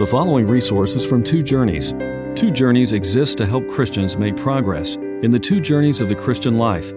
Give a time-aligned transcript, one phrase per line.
[0.00, 1.92] The following resources from Two Journeys.
[2.34, 6.56] Two Journeys exists to help Christians make progress in the two journeys of the Christian
[6.56, 6.88] life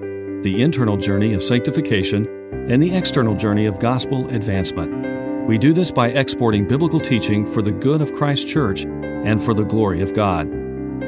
[0.41, 2.25] the internal journey of sanctification
[2.71, 5.45] and the external journey of gospel advancement.
[5.45, 9.53] We do this by exporting biblical teaching for the good of Christ's church and for
[9.53, 10.49] the glory of God.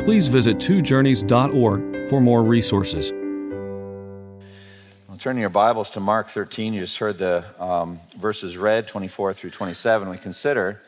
[0.03, 3.13] Please visit twojourneys.org for more resources.
[5.07, 9.31] Well, turning your Bibles to Mark 13, you just heard the um, verses read, 24
[9.31, 10.09] through 27.
[10.09, 10.81] We consider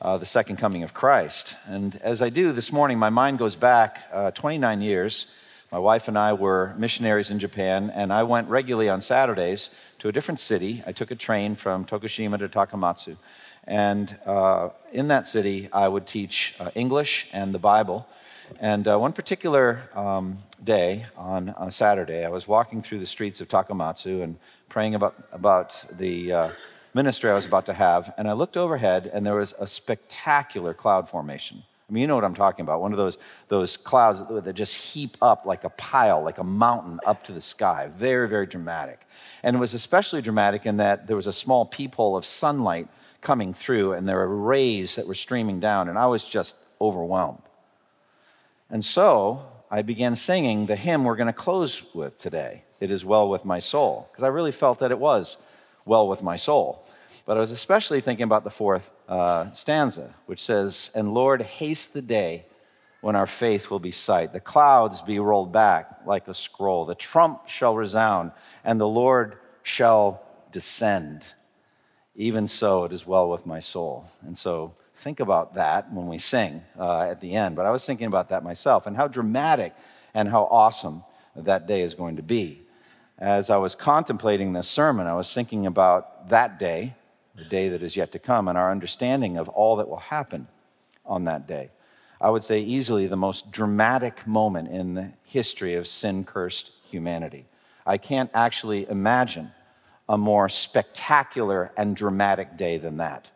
[0.00, 1.56] uh, the second coming of Christ.
[1.66, 5.26] And as I do this morning, my mind goes back uh, 29 years.
[5.70, 10.08] My wife and I were missionaries in Japan, and I went regularly on Saturdays to
[10.08, 10.82] a different city.
[10.86, 13.16] I took a train from Tokushima to Takamatsu.
[13.64, 18.08] And uh, in that city, I would teach uh, English and the Bible.
[18.58, 23.40] And uh, one particular um, day on a Saturday, I was walking through the streets
[23.40, 26.50] of Takamatsu and praying about, about the uh,
[26.94, 30.74] ministry I was about to have, and I looked overhead, and there was a spectacular
[30.74, 31.62] cloud formation.
[31.88, 32.80] I mean, you know what I'm talking about.
[32.80, 37.00] One of those, those clouds that just heap up like a pile, like a mountain
[37.04, 37.90] up to the sky.
[37.96, 39.00] Very, very dramatic.
[39.42, 42.86] And it was especially dramatic in that there was a small peephole of sunlight
[43.20, 47.42] coming through, and there were rays that were streaming down, and I was just overwhelmed.
[48.70, 53.04] And so I began singing the hymn we're going to close with today It is
[53.04, 55.36] Well with My Soul, because I really felt that it was
[55.84, 56.86] well with my soul.
[57.26, 61.94] But I was especially thinking about the fourth uh, stanza, which says, And Lord, haste
[61.94, 62.46] the day
[63.00, 64.32] when our faith will be sight.
[64.32, 66.84] The clouds be rolled back like a scroll.
[66.84, 68.32] The trump shall resound,
[68.64, 70.22] and the Lord shall
[70.52, 71.24] descend.
[72.14, 74.06] Even so, it is well with my soul.
[74.22, 77.56] And so, think about that when we sing uh, at the end.
[77.56, 79.74] But I was thinking about that myself and how dramatic
[80.12, 81.04] and how awesome
[81.36, 82.62] that day is going to be
[83.20, 86.94] as I was contemplating this sermon, I was thinking about that day,
[87.36, 90.48] the day that is yet to come, and our understanding of all that will happen
[91.04, 91.70] on that day.
[92.20, 97.46] I would say easily the most dramatic moment in the history of sin cursed humanity.
[97.86, 99.52] I can't actually imagine
[100.08, 103.30] a more spectacular and dramatic day than that.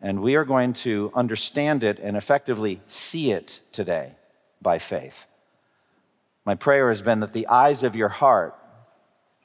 [0.00, 4.12] And we are going to understand it and effectively see it today
[4.60, 5.26] by faith.
[6.46, 8.54] My prayer has been that the eyes of your heart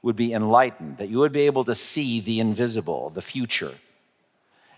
[0.03, 3.73] would be enlightened, that you would be able to see the invisible, the future,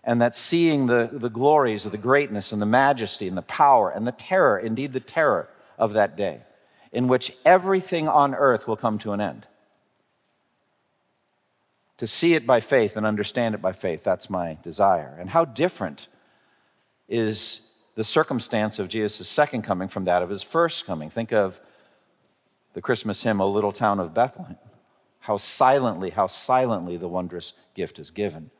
[0.05, 3.89] and that seeing the, the glories of the greatness and the majesty and the power
[3.89, 6.41] and the terror, indeed the terror of that day,
[6.93, 9.45] in which everything on earth will come to an end.
[11.97, 15.15] To see it by faith and understand it by faith, that's my desire.
[15.19, 16.07] And how different
[17.07, 21.09] is the circumstance of Jesus' second coming from that of his first coming?
[21.09, 21.61] Think of
[22.73, 24.57] the Christmas hymn, O Little Town of Bethlehem.
[25.19, 28.51] How silently, how silently the wondrous gift is given.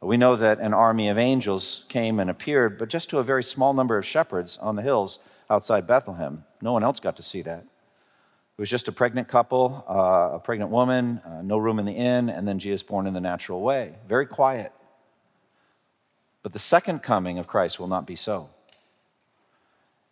[0.00, 3.42] We know that an army of angels came and appeared, but just to a very
[3.42, 6.44] small number of shepherds on the hills outside Bethlehem.
[6.60, 7.60] No one else got to see that.
[7.60, 11.92] It was just a pregnant couple, uh, a pregnant woman, uh, no room in the
[11.92, 13.94] inn, and then Jesus born in the natural way.
[14.06, 14.72] Very quiet.
[16.42, 18.50] But the second coming of Christ will not be so.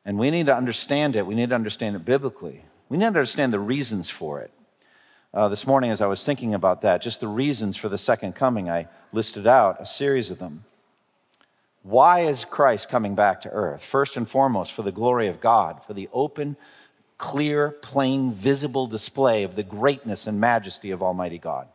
[0.05, 1.27] And we need to understand it.
[1.27, 2.65] We need to understand it biblically.
[2.93, 4.51] We need to understand the reasons for it.
[5.33, 8.35] Uh, this morning, as I was thinking about that, just the reasons for the second
[8.35, 10.65] coming, I listed out a series of them.
[11.83, 13.83] Why is Christ coming back to earth?
[13.83, 16.55] First and foremost, for the glory of God, for the open,
[17.17, 21.69] clear, plain, visible display of the greatness and majesty of Almighty God.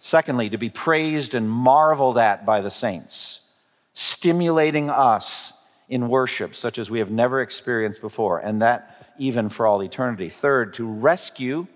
[0.00, 3.46] Secondly, to be praised and marveled at by the saints,
[3.94, 5.56] stimulating us
[5.88, 8.40] in worship such as we have never experienced before.
[8.40, 10.28] And that even for all eternity.
[10.28, 11.66] Third, to rescue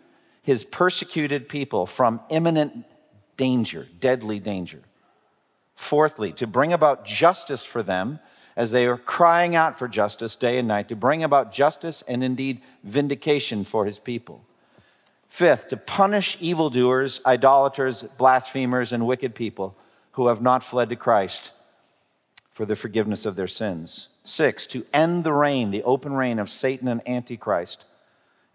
[0.43, 2.85] his persecuted people from imminent
[3.37, 4.81] danger, deadly danger.
[5.75, 8.19] Fourthly, to bring about justice for them
[8.57, 12.25] as they are crying out for justice day and night, to bring about justice and
[12.25, 14.43] indeed vindication for his people.
[15.29, 19.77] Fifth, to punish evildoers, idolaters, blasphemers, and wicked people
[20.13, 21.53] who have not fled to Christ
[22.51, 24.09] for the forgiveness of their sins.
[24.29, 27.85] Six, to end the reign, the open reign of Satan and Antichrist,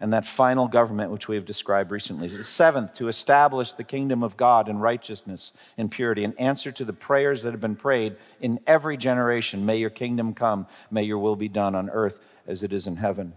[0.01, 2.43] and that final government which we have described recently.
[2.43, 6.91] Seventh, to establish the kingdom of God in righteousness and purity, in answer to the
[6.91, 9.65] prayers that have been prayed in every generation.
[9.65, 12.97] May your kingdom come, may your will be done on earth as it is in
[12.97, 13.33] heaven.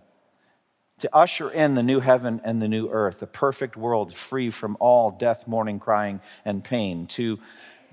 [1.01, 4.77] To usher in the new heaven and the new earth, a perfect world free from
[4.81, 7.07] all death, mourning, crying, and pain.
[7.09, 7.39] To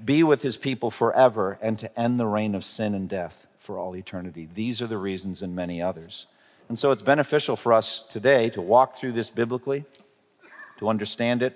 [0.03, 3.77] be with his people forever, and to end the reign of sin and death for
[3.77, 4.49] all eternity.
[4.51, 6.25] These are the reasons and many others.
[6.67, 9.85] And so it's beneficial for us today to walk through this biblically,
[10.79, 11.55] to understand it,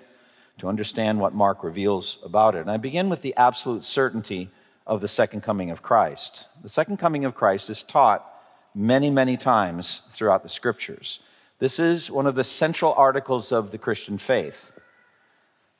[0.58, 2.60] to understand what Mark reveals about it.
[2.60, 4.50] And I begin with the absolute certainty
[4.86, 6.46] of the second coming of Christ.
[6.62, 8.24] The second coming of Christ is taught
[8.72, 11.18] many, many times throughout the scriptures.
[11.58, 14.70] This is one of the central articles of the Christian faith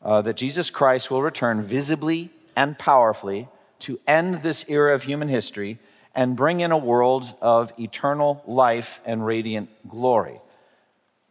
[0.02, 3.46] uh, that Jesus Christ will return visibly and powerfully
[3.78, 5.78] to end this era of human history
[6.16, 10.40] and bring in a world of eternal life and radiant glory.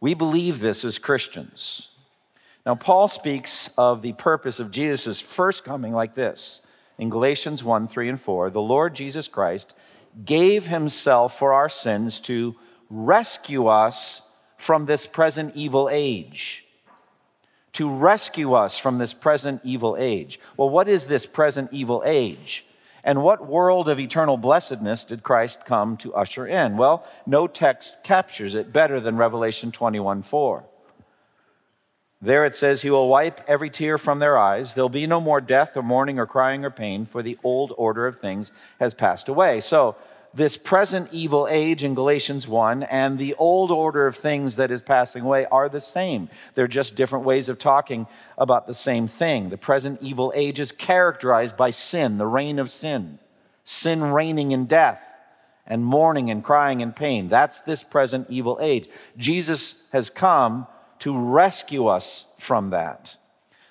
[0.00, 1.90] We believe this as Christians.
[2.64, 6.64] Now, Paul speaks of the purpose of Jesus' first coming like this
[6.98, 8.50] in Galatians 1 3 and 4.
[8.50, 9.74] The Lord Jesus Christ
[10.24, 12.54] gave himself for our sins to
[12.88, 14.22] rescue us
[14.56, 16.64] from this present evil age.
[17.72, 20.38] To rescue us from this present evil age.
[20.56, 22.64] Well, what is this present evil age?
[23.06, 26.76] And what world of eternal blessedness did Christ come to usher in?
[26.76, 30.64] Well, no text captures it better than Revelation 21 4.
[32.20, 34.74] There it says, He will wipe every tear from their eyes.
[34.74, 38.08] There'll be no more death or mourning or crying or pain, for the old order
[38.08, 38.50] of things
[38.80, 39.60] has passed away.
[39.60, 39.94] So,
[40.36, 44.82] this present evil age in Galatians 1 and the old order of things that is
[44.82, 46.28] passing away are the same.
[46.54, 48.06] They're just different ways of talking
[48.36, 49.48] about the same thing.
[49.48, 53.18] The present evil age is characterized by sin, the reign of sin,
[53.64, 55.02] sin reigning in death
[55.66, 57.28] and mourning and crying and pain.
[57.28, 58.90] That's this present evil age.
[59.16, 60.66] Jesus has come
[60.98, 63.16] to rescue us from that.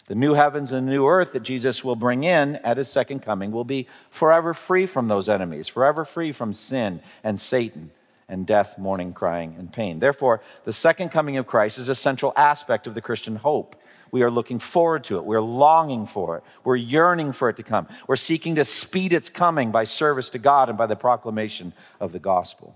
[0.06, 3.22] The new heavens and the new earth that Jesus will bring in at his second
[3.22, 7.90] coming will be forever free from those enemies, forever free from sin and Satan
[8.30, 10.00] and death, mourning, crying, and pain.
[10.00, 13.76] Therefore, the second coming of Christ is a central aspect of the Christian hope.
[14.12, 15.26] We are looking forward to it.
[15.26, 16.44] We're longing for it.
[16.64, 17.88] We're yearning for it to come.
[18.08, 22.12] We're seeking to speed its coming by service to God and by the proclamation of
[22.12, 22.76] the gospel.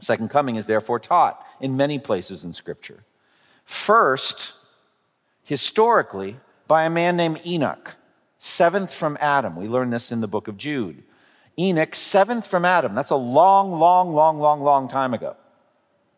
[0.00, 3.04] Second coming is therefore taught in many places in Scripture.
[3.64, 4.52] First,
[5.52, 6.34] historically
[6.66, 7.96] by a man named Enoch,
[8.38, 9.54] seventh from Adam.
[9.54, 11.02] We learn this in the book of Jude.
[11.58, 15.36] Enoch, seventh from Adam, that's a long, long, long, long, long time ago,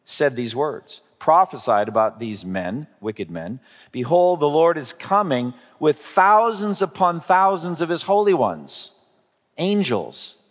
[0.04, 3.58] said these words, prophesied about these men, wicked men.
[3.90, 8.96] Behold, the Lord is coming with thousands upon thousands of his holy ones,
[9.58, 10.43] angels,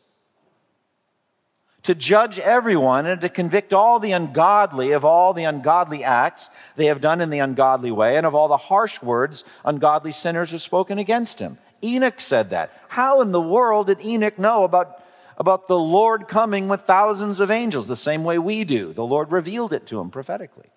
[1.84, 6.86] to judge everyone and to convict all the ungodly of all the ungodly acts they
[6.86, 10.62] have done in the ungodly way and of all the harsh words ungodly sinners have
[10.62, 11.58] spoken against him.
[11.84, 12.72] Enoch said that.
[12.88, 15.04] How in the world did Enoch know about,
[15.38, 18.94] about the Lord coming with thousands of angels the same way we do?
[18.94, 20.70] The Lord revealed it to him prophetically.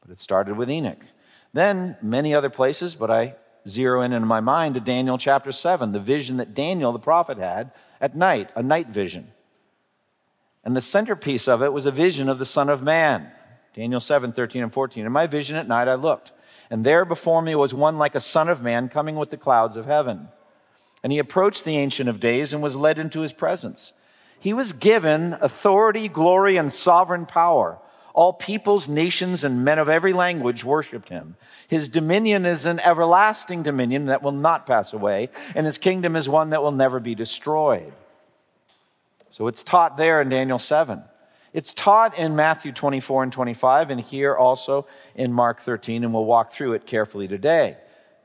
[0.00, 1.06] But it started with Enoch.
[1.52, 3.36] Then many other places, but I
[3.68, 7.38] zero in in my mind to Daniel chapter 7, the vision that Daniel the prophet
[7.38, 7.70] had
[8.00, 9.32] at night, a night vision.
[10.64, 13.30] And the centerpiece of it was a vision of the Son of Man.
[13.74, 15.06] Daniel 7, 13 and 14.
[15.06, 16.32] In my vision at night I looked,
[16.70, 19.76] and there before me was one like a Son of Man coming with the clouds
[19.76, 20.28] of heaven.
[21.02, 23.92] And he approached the Ancient of Days and was led into his presence.
[24.38, 27.78] He was given authority, glory, and sovereign power.
[28.14, 31.36] All peoples, nations, and men of every language worshiped him.
[31.66, 36.28] His dominion is an everlasting dominion that will not pass away, and his kingdom is
[36.28, 37.92] one that will never be destroyed.
[39.32, 41.02] So it's taught there in Daniel 7.
[41.54, 46.26] It's taught in Matthew 24 and 25, and here also in Mark 13, and we'll
[46.26, 47.78] walk through it carefully today.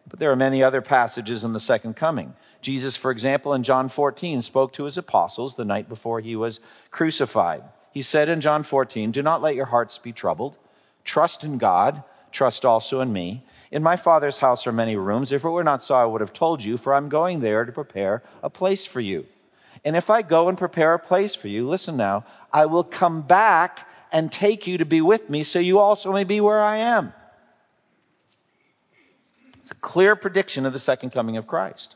[0.06, 2.33] But there are many other passages in the second coming.
[2.62, 6.59] Jesus, for example, in John 14, spoke to his apostles the night before he was
[6.92, 7.64] crucified.
[7.94, 10.57] He said in John 14, Do not let your hearts be troubled.
[11.06, 13.45] Trust in God, trust also in me.
[13.71, 15.31] In my Father's house are many rooms.
[15.31, 17.71] If it were not so, I would have told you, for I'm going there to
[17.71, 19.26] prepare a place for you.
[19.88, 23.22] And if I go and prepare a place for you, listen now, I will come
[23.22, 26.80] back and take you to be with me so you also may be where I
[26.80, 27.14] am.
[29.62, 31.96] It's a clear prediction of the second coming of Christ.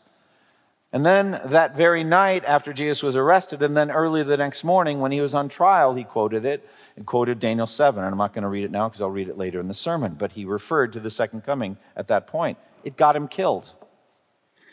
[0.94, 5.02] And then that very night after Jesus was arrested, and then early the next morning
[5.02, 8.02] when he was on trial, he quoted it and quoted Daniel 7.
[8.02, 9.74] And I'm not going to read it now because I'll read it later in the
[9.74, 10.16] sermon.
[10.18, 12.58] But he referred to the second coming at that point.
[12.86, 13.74] It got him killed,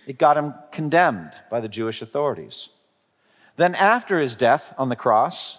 [0.06, 2.68] it got him condemned by the Jewish authorities.
[3.58, 5.58] Then, after his death on the cross,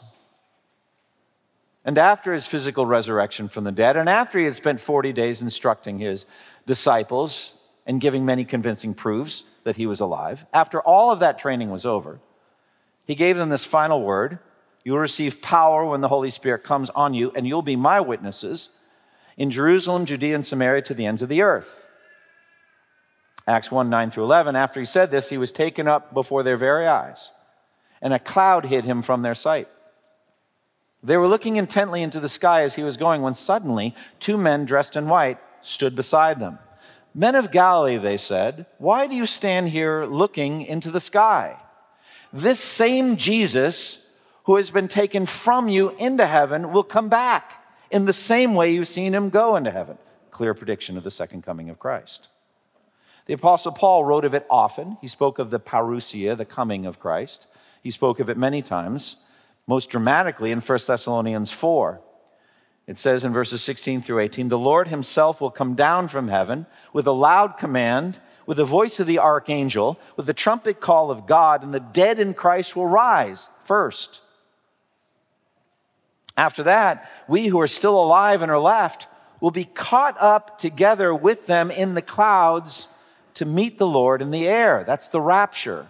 [1.84, 5.42] and after his physical resurrection from the dead, and after he had spent 40 days
[5.42, 6.26] instructing his
[6.66, 11.72] disciples and giving many convincing proofs that he was alive, after all of that training
[11.72, 12.22] was over,
[13.06, 14.40] he gave them this final word
[14.86, 18.00] You will receive power when the Holy Spirit comes on you, and you'll be my
[18.00, 18.70] witnesses
[19.36, 21.86] in Jerusalem, Judea, and Samaria to the ends of the earth.
[23.46, 24.56] Acts 1 9 through 11.
[24.56, 27.34] After he said this, he was taken up before their very eyes
[28.02, 29.68] and a cloud hid him from their sight.
[31.02, 34.66] They were looking intently into the sky as he was going when suddenly two men
[34.66, 36.60] dressed in white stood beside them.
[37.14, 41.58] Men of Galilee, they said, why do you stand here looking into the sky?
[42.32, 44.06] This same Jesus
[44.44, 48.72] who has been taken from you into heaven will come back in the same way
[48.72, 49.98] you've seen him go into heaven.
[50.32, 52.30] Clear prediction of the second coming of Christ.
[53.26, 54.98] The Apostle Paul wrote of it often.
[55.02, 57.48] He spoke of the parousia, the coming of Christ.
[57.82, 59.24] He spoke of it many times,
[59.68, 62.02] most dramatically in 1 Thessalonians 4.
[62.88, 66.66] It says in verses 16 through 18, the Lord himself will come down from heaven
[66.92, 71.28] with a loud command, with the voice of the archangel, with the trumpet call of
[71.28, 74.24] God, and the dead in Christ will rise first.
[76.36, 79.08] After that, we who are still alive and are left
[79.40, 82.88] will be caught up together with them in the clouds
[83.36, 84.84] to meet the Lord in the air.
[84.88, 85.88] That's the rapture.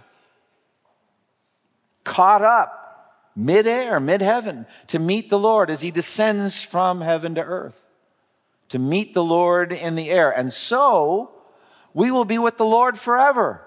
[2.03, 2.79] Caught up
[3.35, 7.85] midair, mid heaven, to meet the Lord as he descends from heaven to earth,
[8.69, 10.29] to meet the Lord in the air.
[10.29, 11.31] And so
[11.93, 13.61] we will be with the Lord forever.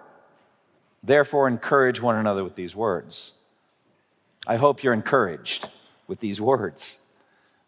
[1.02, 3.32] Therefore, encourage one another with these words.
[4.46, 5.68] I hope you're encouraged
[6.06, 7.04] with these words.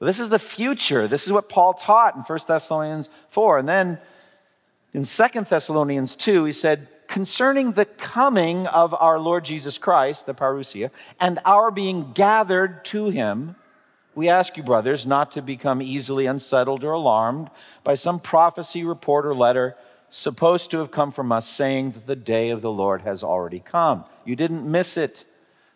[0.00, 1.08] This is the future.
[1.08, 3.58] This is what Paul taught in 1 Thessalonians 4.
[3.58, 3.98] And then
[4.92, 10.34] in 2 Thessalonians 2, he said, concerning the coming of our Lord Jesus Christ, the
[10.34, 13.56] parousia, and our being gathered to him,
[14.14, 17.50] we ask you, brothers, not to become easily unsettled or alarmed
[17.82, 19.76] by some prophecy, report, or letter
[20.08, 23.58] supposed to have come from us saying that the day of the Lord has already
[23.58, 24.04] come.
[24.24, 25.24] You didn't miss it.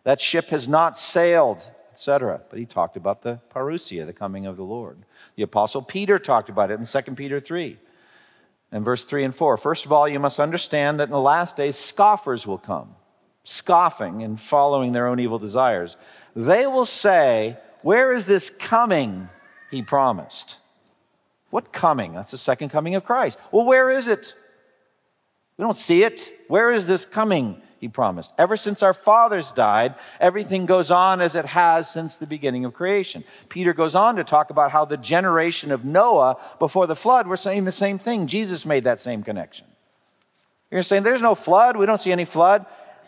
[0.04, 2.40] That ship has not sailed, etc.
[2.48, 4.98] But he talked about the parousia, the coming of the Lord.
[5.34, 7.78] The apostle Peter talked about it in 2 Peter 3
[8.70, 9.56] and verse 3 and 4.
[9.56, 12.94] First of all, you must understand that in the last days, scoffers will come,
[13.44, 15.96] scoffing and following their own evil desires.
[16.36, 19.28] They will say, Where is this coming
[19.70, 20.58] he promised?
[21.50, 22.12] What coming?
[22.12, 23.38] That's the second coming of Christ.
[23.52, 24.34] Well, where is it?
[25.56, 26.30] We don't see it.
[26.48, 27.60] Where is this coming?
[27.78, 28.34] He promised.
[28.38, 32.74] Ever since our fathers died, everything goes on as it has since the beginning of
[32.74, 33.24] creation.
[33.48, 37.36] Peter goes on to talk about how the generation of Noah before the flood were
[37.36, 38.26] saying the same thing.
[38.26, 39.66] Jesus made that same connection.
[40.70, 42.66] You're saying there's no flood, we don't see any flood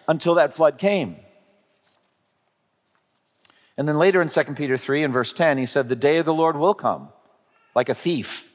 [0.09, 1.17] until that flood came.
[3.77, 6.27] And then later in 2 Peter 3 and verse 10, he said, The day of
[6.27, 7.09] the Lord will come
[7.75, 8.53] like a thief.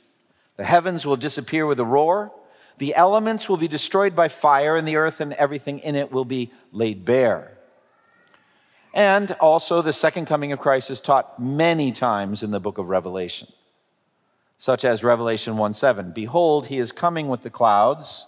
[0.58, 2.32] The heavens will disappear with a roar
[2.78, 6.26] the elements will be destroyed by fire, and the earth and everything in it will
[6.26, 7.58] be laid bare.
[8.94, 12.90] And also, the second coming of Christ is taught many times in the book of
[12.90, 13.50] Revelation,
[14.58, 16.12] such as Revelation 1 7.
[16.12, 18.26] Behold, he is coming with the clouds,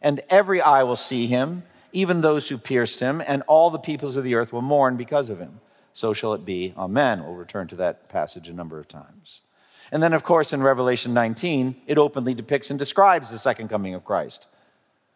[0.00, 4.16] and every eye will see him, even those who pierced him, and all the peoples
[4.16, 5.60] of the earth will mourn because of him.
[5.92, 6.72] So shall it be.
[6.76, 7.24] Amen.
[7.24, 9.42] We'll return to that passage a number of times.
[9.90, 13.94] And then, of course, in Revelation 19, it openly depicts and describes the second coming
[13.94, 14.48] of Christ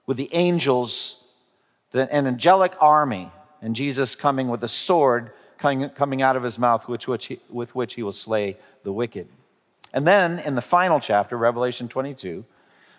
[0.07, 1.23] with the angels,
[1.91, 6.89] the, an angelic army, and Jesus coming with a sword coming, out of his mouth
[6.89, 9.29] which, which he, with which he will slay the wicked.
[9.93, 12.45] And then in the final chapter, Revelation 22,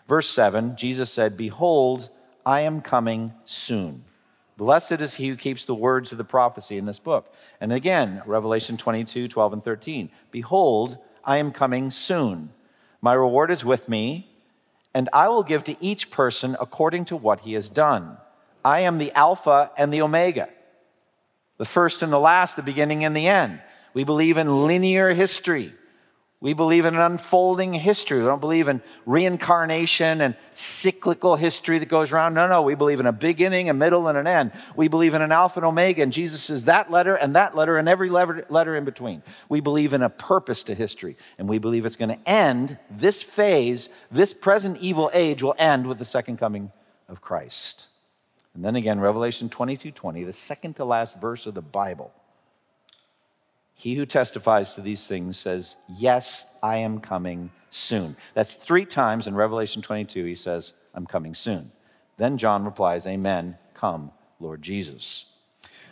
[0.07, 2.09] verse 7, Jesus said, Behold,
[2.45, 4.05] I am coming soon.
[4.55, 7.33] Blessed is he who keeps the words of the prophecy in this book.
[7.59, 10.09] And again, Revelation 22, 12, and 13.
[10.31, 12.51] Behold, I am coming soon.
[13.01, 14.29] My reward is with me,
[14.93, 18.17] and I will give to each person according to what he has done.
[18.63, 20.49] I am the Alpha and the Omega,
[21.57, 23.61] the first and the last, the beginning and the end.
[23.93, 25.73] We believe in linear history.
[26.43, 28.19] We believe in an unfolding history.
[28.19, 32.33] We don't believe in reincarnation and cyclical history that goes around.
[32.33, 32.63] No, no.
[32.63, 34.51] We believe in a beginning, a middle, and an end.
[34.75, 37.77] We believe in an Alpha and Omega, and Jesus is that letter and that letter
[37.77, 39.23] and every letter in between.
[39.47, 43.23] We believe in a purpose to history, and we believe it's going to end this
[43.23, 46.73] phase, this present evil age will end with the second coming
[47.07, 47.87] of Christ.
[48.53, 52.13] And then again, Revelation 22 20, the second to last verse of the Bible
[53.75, 58.15] he who testifies to these things says, Yes, I am coming soon.
[58.33, 61.71] That's three times in Revelation 22, he says, I'm coming soon.
[62.17, 63.57] Then John replies, Amen.
[63.73, 65.25] Come, Lord Jesus.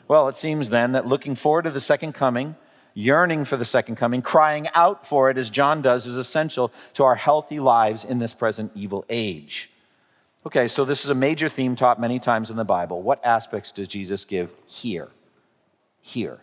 [0.07, 2.55] Well, it seems then that looking forward to the second coming,
[2.93, 7.03] yearning for the second coming, crying out for it as John does, is essential to
[7.03, 9.71] our healthy lives in this present evil age.
[10.45, 13.01] Okay, so this is a major theme taught many times in the Bible.
[13.01, 15.09] What aspects does Jesus give here?
[16.01, 16.41] Here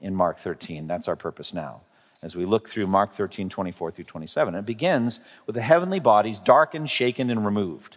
[0.00, 0.86] in Mark 13.
[0.86, 1.82] That's our purpose now.
[2.22, 6.38] As we look through Mark 13, 24 through 27, it begins with the heavenly bodies
[6.38, 7.96] darkened, shaken, and removed.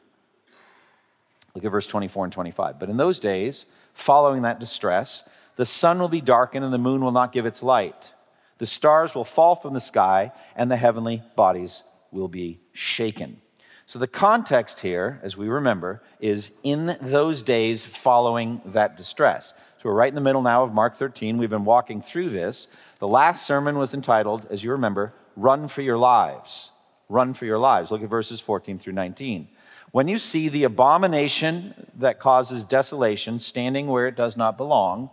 [1.54, 2.80] Look at verse 24 and 25.
[2.80, 7.02] But in those days, following that distress, the sun will be darkened and the moon
[7.02, 8.14] will not give its light.
[8.58, 13.42] The stars will fall from the sky and the heavenly bodies will be shaken.
[13.86, 19.54] So the context here, as we remember, is in those days following that distress.
[19.78, 21.38] So we're right in the middle now of Mark 13.
[21.38, 22.76] We've been walking through this.
[23.00, 26.72] The last sermon was entitled, as you remember, Run for Your Lives.
[27.10, 27.92] Run for Your Lives.
[27.92, 29.50] Look at verses 14 through 19.
[29.92, 35.10] When you see the abomination that causes desolation standing where it does not belong,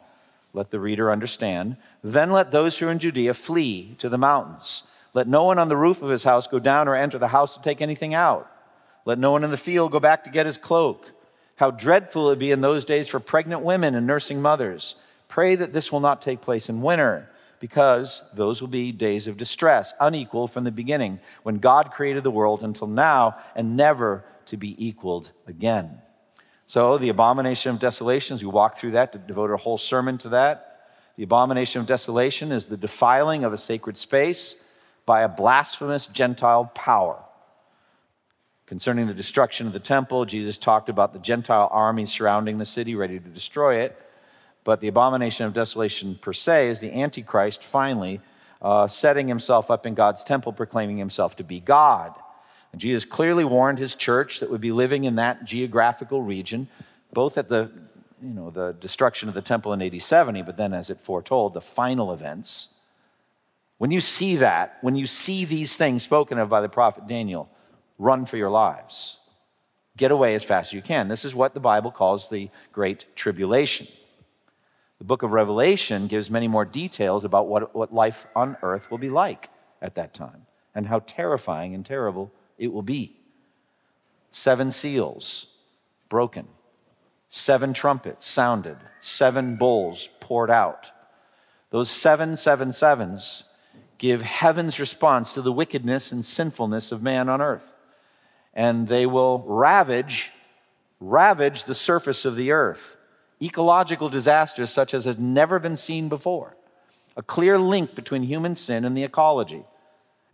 [0.52, 4.84] let the reader understand, then let those who are in Judea flee to the mountains.
[5.12, 7.56] Let no one on the roof of his house go down or enter the house
[7.56, 8.50] to take anything out.
[9.04, 11.12] Let no one in the field go back to get his cloak.
[11.56, 14.94] How dreadful it would be in those days for pregnant women and nursing mothers.
[15.28, 17.28] Pray that this will not take place in winter,
[17.60, 22.30] because those will be days of distress, unequal from the beginning, when God created the
[22.30, 26.00] world until now, and never to be equaled again.
[26.66, 30.88] So, the abomination of desolations, we walked through that, devoted a whole sermon to that.
[31.16, 34.66] The abomination of desolation is the defiling of a sacred space
[35.04, 37.22] by a blasphemous Gentile power.
[38.70, 42.94] Concerning the destruction of the temple, Jesus talked about the Gentile army surrounding the city,
[42.94, 44.00] ready to destroy it.
[44.62, 48.20] But the abomination of desolation per se is the Antichrist finally
[48.62, 52.14] uh, setting himself up in God's temple, proclaiming himself to be God.
[52.70, 56.68] And Jesus clearly warned his church that would be living in that geographical region,
[57.12, 57.72] both at the
[58.22, 61.54] you know the destruction of the temple in AD 70, but then as it foretold,
[61.54, 62.72] the final events.
[63.78, 67.50] When you see that, when you see these things spoken of by the prophet Daniel,
[68.00, 69.18] run for your lives.
[69.96, 71.08] Get away as fast as you can.
[71.08, 73.86] This is what the Bible calls the Great Tribulation.
[74.98, 78.98] The book of Revelation gives many more details about what, what life on earth will
[78.98, 79.50] be like
[79.82, 83.16] at that time and how terrifying and terrible it will be.
[84.30, 85.52] Seven seals
[86.08, 86.48] broken,
[87.28, 90.90] seven trumpets sounded, seven bowls poured out.
[91.68, 93.44] Those seven, seven, sevens
[93.98, 97.74] give heaven's response to the wickedness and sinfulness of man on earth
[98.54, 100.30] and they will ravage,
[101.00, 102.96] ravage the surface of the earth.
[103.42, 106.56] Ecological disasters such as has never been seen before.
[107.16, 109.64] A clear link between human sin and the ecology.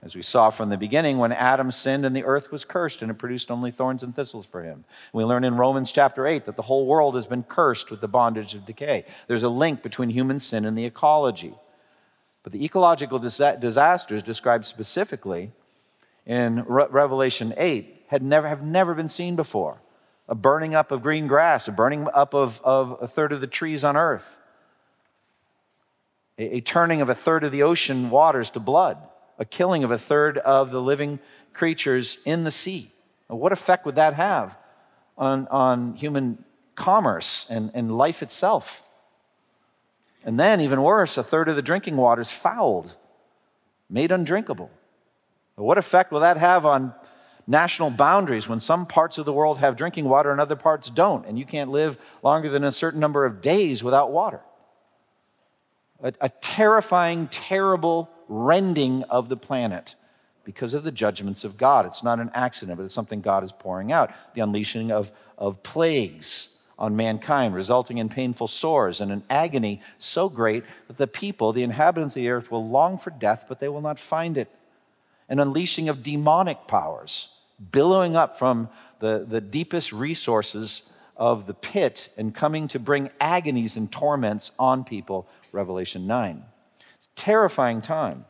[0.02, 3.11] As we saw from the beginning, when Adam sinned and the earth was cursed and
[3.11, 4.85] it produced only thorns and thistles for him.
[5.12, 8.09] We learn in Romans chapter 8 that the whole world has been cursed with the
[8.09, 9.05] bondage of decay.
[9.26, 11.55] There's a link between human sin and the ecology.
[12.42, 15.50] But the ecological disasters described specifically
[16.24, 19.80] in Re- Revelation 8 had never, have never been seen before.
[20.28, 23.46] A burning up of green grass, a burning up of, of a third of the
[23.46, 24.38] trees on earth,
[26.38, 28.98] a, a turning of a third of the ocean waters to blood,
[29.38, 31.20] a killing of a third of the living
[31.52, 32.90] creatures in the sea.
[33.30, 34.58] Now, what effect would that have
[35.16, 38.82] on, on human commerce and, and life itself?
[40.24, 42.96] And then, even worse, a third of the drinking waters fouled,
[43.88, 44.70] made undrinkable.
[45.54, 46.94] What effect will that have on
[47.46, 51.26] national boundaries when some parts of the world have drinking water and other parts don't,
[51.26, 54.40] and you can't live longer than a certain number of days without water.
[56.02, 59.94] A, a terrifying, terrible rending of the planet
[60.44, 61.87] because of the judgments of God.
[61.87, 64.12] It's not an accident, but it's something God is pouring out.
[64.35, 70.28] The unleashing of, of plagues on mankind, resulting in painful sores and an agony so
[70.28, 73.68] great that the people, the inhabitants of the earth, will long for death, but they
[73.68, 74.50] will not find it.
[75.28, 77.36] An unleashing of demonic powers
[77.72, 78.68] billowing up from
[79.00, 80.82] the, the deepest resources
[81.16, 86.44] of the pit and coming to bring agonies and torments on people, Revelation 9.
[86.96, 88.24] It's terrifying time.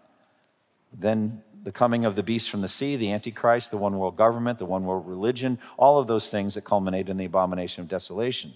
[0.92, 4.58] Then the coming of the beast from the sea, the Antichrist, the one world government,
[4.58, 8.52] the one world religion, all of those things that culminate in the abomination of desolation.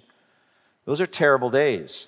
[0.85, 2.07] Those are terrible days.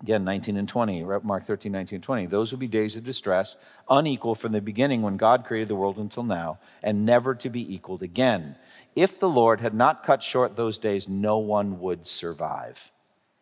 [0.00, 2.26] Again, 19 and 20, Mark 13, 19 and 20.
[2.26, 3.56] Those will be days of distress,
[3.90, 7.74] unequal from the beginning when God created the world until now, and never to be
[7.74, 8.54] equaled again.
[8.94, 12.92] If the Lord had not cut short those days, no one would survive.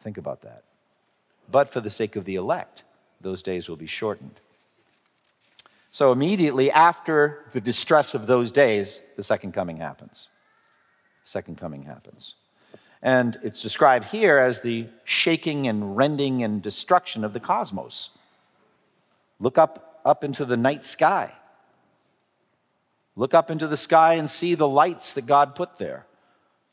[0.01, 0.65] Think about that.
[1.51, 2.85] But for the sake of the elect,
[3.21, 4.41] those days will be shortened.
[5.91, 10.31] So immediately after the distress of those days, the second coming happens.
[11.25, 12.35] Second coming happens.
[13.07, 18.11] And it's described here as the shaking and rending and destruction of the cosmos.
[19.39, 21.33] Look up, up into the night sky.
[23.15, 26.05] Look up into the sky and see the lights that God put there.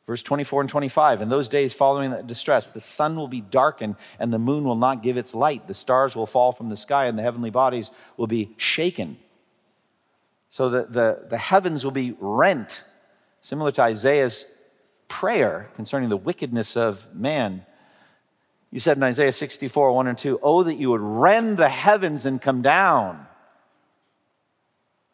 [0.07, 1.21] Verse 24 and 25.
[1.21, 4.75] In those days following that distress, the sun will be darkened and the moon will
[4.75, 5.67] not give its light.
[5.67, 9.17] The stars will fall from the sky and the heavenly bodies will be shaken.
[10.49, 12.83] So the, the, the heavens will be rent,
[13.41, 14.51] similar to Isaiah's
[15.13, 17.63] prayer concerning the wickedness of man.
[18.71, 22.25] You said in Isaiah 64, 1 and 2, Oh, that you would rend the heavens
[22.25, 23.27] and come down,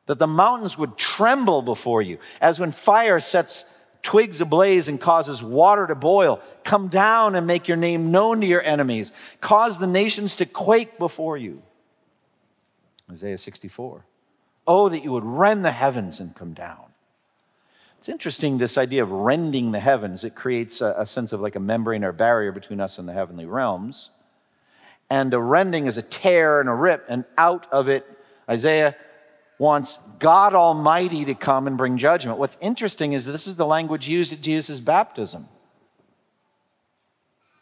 [0.05, 5.43] that the mountains would tremble before you, as when fire sets twigs ablaze and causes
[5.43, 6.41] water to boil.
[6.63, 9.11] Come down and make your name known to your enemies.
[9.41, 11.61] Cause the nations to quake before you.
[13.11, 14.05] Isaiah 64.
[14.65, 16.88] Oh, that you would rend the heavens and come down.
[17.99, 20.23] It's interesting, this idea of rending the heavens.
[20.23, 23.11] It creates a, a sense of like a membrane or barrier between us and the
[23.11, 24.11] heavenly realms.
[25.09, 28.07] And a rending is a tear and a rip, and out of it,
[28.49, 28.95] Isaiah
[29.57, 32.37] wants God Almighty to come and bring judgment.
[32.39, 35.49] What's interesting is this is the language used at Jesus' baptism.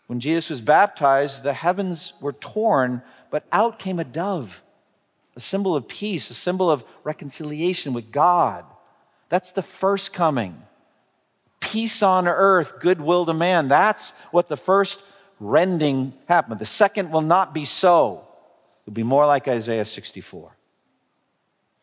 [0.05, 4.61] When Jesus was baptized, the heavens were torn, but out came a dove,
[5.35, 8.65] a symbol of peace, a symbol of reconciliation with God.
[9.29, 10.61] That's the first coming.
[11.59, 13.67] Peace on earth, goodwill to man.
[13.67, 15.01] That's what the first
[15.39, 16.59] rending happened.
[16.59, 18.27] The second will not be so.
[18.83, 20.55] It'll be more like Isaiah 64.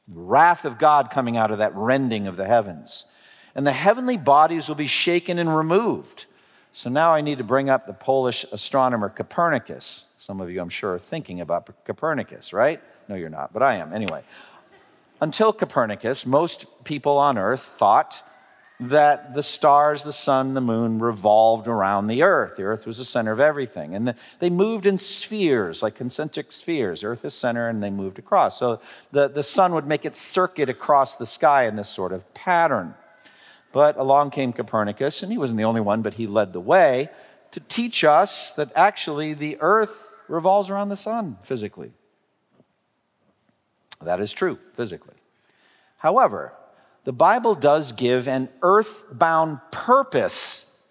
[0.09, 3.07] The wrath of God coming out of that rending of the heavens.
[3.55, 6.27] And the heavenly bodies will be shaken and removed.
[6.73, 10.07] So now I need to bring up the Polish astronomer Copernicus.
[10.19, 12.81] Some of you, I'm sure, are thinking about Copernicus, right?
[13.09, 13.93] No, you're not, but I am.
[13.93, 14.25] Anyway,
[15.25, 18.23] until Copernicus, most people on earth thought
[18.79, 22.57] that the stars, the sun, the moon revolved around the earth.
[22.57, 23.95] The earth was the center of everything.
[23.95, 27.03] And they moved in spheres, like concentric spheres.
[27.03, 28.59] Earth is center and they moved across.
[28.59, 28.83] So
[29.13, 32.95] the, the sun would make its circuit across the sky in this sort of pattern.
[33.73, 37.09] But along came Copernicus, and he wasn't the only one, but he led the way
[37.53, 41.93] to teach us that actually the earth revolves around the sun physically.
[44.03, 45.14] That is true physically.
[46.05, 46.53] However,
[47.05, 50.87] the Bible does give an earthbound purpose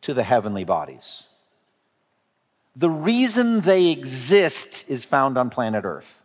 [0.00, 1.28] to the heavenly bodies.
[2.74, 6.24] The reason they exist is found on planet Earth.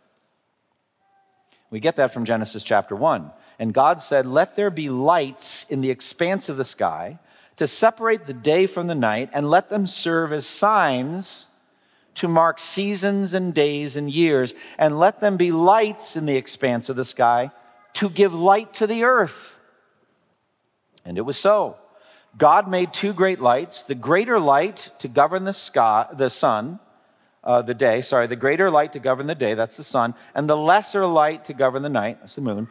[1.70, 3.30] We get that from Genesis chapter 1.
[3.60, 7.20] And God said, Let there be lights in the expanse of the sky
[7.54, 11.54] to separate the day from the night, and let them serve as signs
[12.14, 16.88] to mark seasons and days and years, and let them be lights in the expanse
[16.88, 17.52] of the sky
[17.94, 19.58] to give light to the earth.
[21.04, 21.76] And it was so.
[22.36, 26.80] God made two great lights, the greater light to govern the sky, the sun,
[27.44, 30.48] uh, the day, sorry, the greater light to govern the day, that's the sun, and
[30.48, 32.68] the lesser light to govern the night, that's the moon.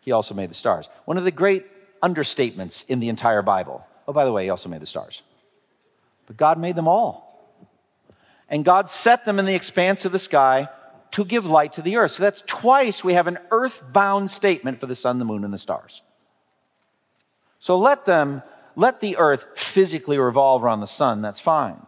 [0.00, 0.88] He also made the stars.
[1.04, 1.66] One of the great
[2.00, 3.86] understatements in the entire Bible.
[4.06, 5.22] Oh, by the way, he also made the stars.
[6.26, 7.24] But God made them all.
[8.48, 10.68] And God set them in the expanse of the sky
[11.14, 12.10] to give light to the earth.
[12.10, 15.58] So that's twice we have an earthbound statement for the sun, the moon, and the
[15.58, 16.02] stars.
[17.60, 18.42] So let them,
[18.74, 21.80] let the earth physically revolve around the sun, that's fine.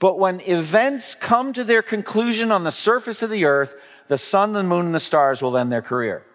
[0.00, 3.76] But when events come to their conclusion on the surface of the earth,
[4.08, 6.26] the sun, the moon, and the stars will end their career.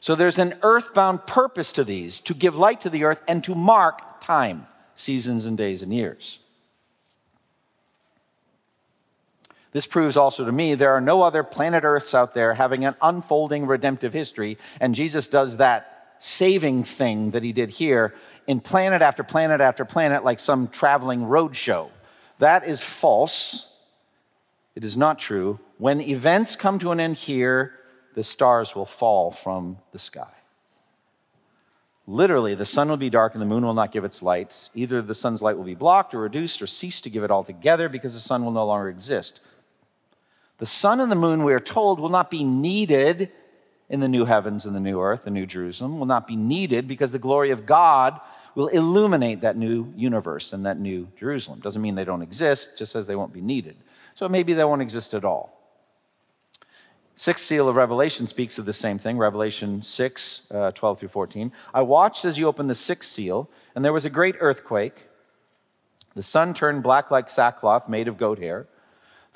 [0.00, 3.54] So there's an earthbound purpose to these to give light to the earth and to
[3.54, 4.66] mark time,
[4.96, 6.40] seasons, and days and years.
[9.76, 12.94] This proves also to me there are no other planet Earths out there having an
[13.02, 18.14] unfolding redemptive history, and Jesus does that saving thing that he did here
[18.46, 21.90] in planet after planet after planet, like some traveling road show.
[22.38, 23.70] That is false.
[24.74, 25.60] It is not true.
[25.76, 27.74] When events come to an end here,
[28.14, 30.32] the stars will fall from the sky.
[32.06, 34.70] Literally, the sun will be dark and the moon will not give its light.
[34.74, 37.90] Either the sun's light will be blocked or reduced or cease to give it altogether
[37.90, 39.42] because the sun will no longer exist.
[40.58, 43.30] The sun and the moon, we are told, will not be needed
[43.88, 46.88] in the new heavens and the new earth, the new Jerusalem, will not be needed
[46.88, 48.20] because the glory of God
[48.54, 51.60] will illuminate that new universe and that new Jerusalem.
[51.60, 53.76] Doesn't mean they don't exist, just says they won't be needed.
[54.14, 55.52] So maybe they won't exist at all.
[57.14, 61.52] Sixth seal of Revelation speaks of the same thing, Revelation 6, uh, 12 through 14.
[61.72, 65.08] I watched as you opened the sixth seal, and there was a great earthquake.
[66.14, 68.66] The sun turned black like sackcloth made of goat hair.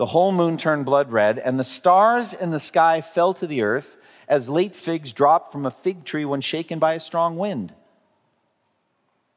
[0.00, 3.60] The whole moon turned blood red, and the stars in the sky fell to the
[3.60, 7.74] earth as late figs drop from a fig tree when shaken by a strong wind.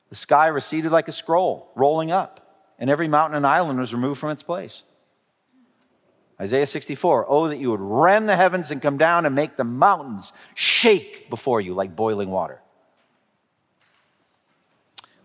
[0.08, 4.22] The sky receded like a scroll, rolling up, and every mountain and island was removed
[4.22, 4.84] from its place.
[6.40, 9.66] Isaiah 64, oh, that you would rend the heavens and come down and make the
[9.66, 12.63] mountains shake before you like boiling water.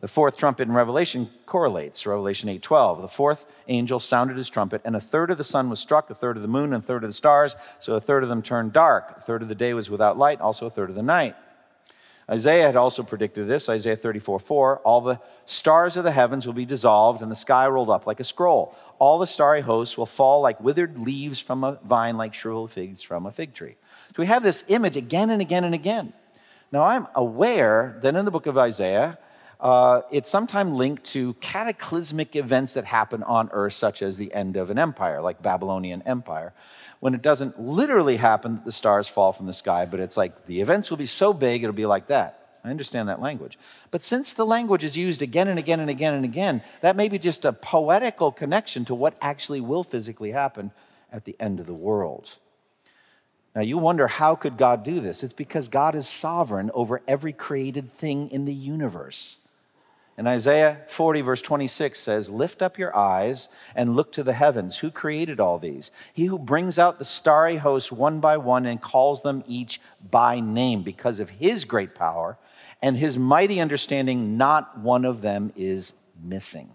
[0.00, 3.02] The fourth trumpet in Revelation correlates, Revelation 8:12.
[3.02, 6.14] The fourth angel sounded his trumpet, and a third of the sun was struck, a
[6.14, 8.40] third of the moon, and a third of the stars, so a third of them
[8.40, 9.16] turned dark.
[9.16, 11.34] A third of the day was without light, also a third of the night.
[12.30, 14.78] Isaiah had also predicted this, Isaiah 34 4.
[14.80, 18.20] All the stars of the heavens will be dissolved and the sky rolled up like
[18.20, 18.76] a scroll.
[18.98, 23.02] All the starry hosts will fall like withered leaves from a vine, like shriveled figs
[23.02, 23.76] from a fig tree.
[24.08, 26.12] So we have this image again and again and again.
[26.70, 29.18] Now I'm aware that in the book of Isaiah,
[29.60, 34.56] uh, it's sometimes linked to cataclysmic events that happen on earth, such as the end
[34.56, 36.52] of an empire, like Babylonian Empire
[37.00, 40.46] when it doesn't literally happen that the stars fall from the sky, but it's like
[40.46, 42.34] the events will be so big, it'll be like that.
[42.64, 43.56] I understand that language.
[43.90, 47.08] But since the language is used again and again and again and again, that may
[47.08, 50.72] be just a poetical connection to what actually will physically happen
[51.12, 52.34] at the end of the world.
[53.54, 55.22] Now you wonder how could God do this?
[55.22, 59.36] It's because God is sovereign over every created thing in the universe.
[60.18, 64.76] And Isaiah 40, verse 26 says, Lift up your eyes and look to the heavens.
[64.78, 65.92] Who created all these?
[66.12, 70.40] He who brings out the starry hosts one by one and calls them each by
[70.40, 72.36] name because of his great power
[72.82, 76.68] and his mighty understanding, not one of them is missing.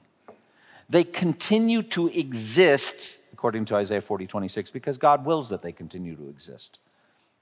[0.89, 6.15] They continue to exist, according to Isaiah 40, 26, because God wills that they continue
[6.15, 6.79] to exist.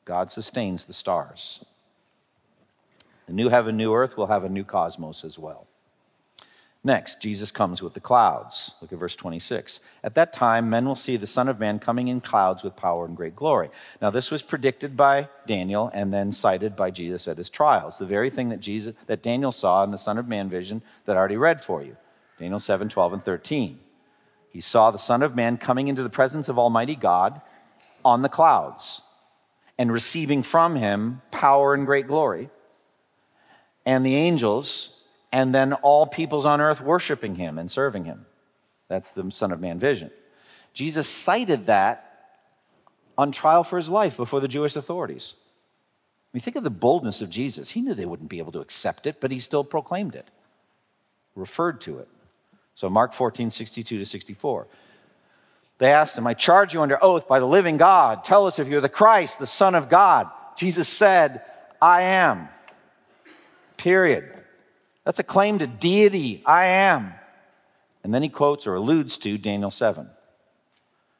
[0.05, 1.63] God sustains the stars.
[3.27, 5.67] The new heaven, new earth will have a new cosmos as well.
[6.83, 8.73] Next, Jesus comes with the clouds.
[8.81, 9.81] Look at verse 26.
[10.03, 13.05] At that time, men will see the Son of Man coming in clouds with power
[13.05, 13.69] and great glory.
[14.01, 17.99] Now, this was predicted by Daniel and then cited by Jesus at his trials.
[17.99, 21.15] The very thing that Jesus, that Daniel saw in the Son of Man vision that
[21.15, 21.97] I already read for you.
[22.39, 23.79] Daniel 7, 12, and 13.
[24.49, 27.41] He saw the Son of Man coming into the presence of Almighty God
[28.03, 29.01] on the clouds
[29.77, 32.49] and receiving from him power and great glory.
[33.85, 35.00] And the angels
[35.31, 38.25] and then all peoples on earth worshiping him and serving him.
[38.87, 40.11] That's the Son of Man vision.
[40.73, 42.07] Jesus cited that
[43.17, 45.35] on trial for his life before the Jewish authorities.
[46.33, 47.71] I mean, think of the boldness of Jesus.
[47.71, 50.27] He knew they wouldn't be able to accept it, but he still proclaimed it,
[51.35, 52.07] referred to it.
[52.75, 54.67] So, Mark 14, 62 to 64.
[55.77, 58.23] They asked him, I charge you under oath by the living God.
[58.23, 60.29] Tell us if you're the Christ, the Son of God.
[60.55, 61.41] Jesus said,
[61.81, 62.47] I am.
[63.77, 64.31] Period.
[65.03, 66.43] That's a claim to deity.
[66.45, 67.13] I am.
[68.03, 70.07] And then he quotes or alludes to Daniel 7.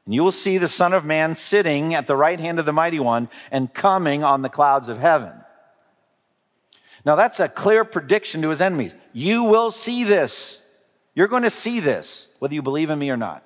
[0.06, 2.74] And you will see the Son of Man sitting at the right hand of the
[2.74, 5.32] Mighty One and coming on the clouds of heaven.
[7.06, 8.96] Now that's a clear prediction to his enemies.
[9.14, 10.68] You will see this.
[11.16, 13.44] You're going to see this, whether you believe in me or not.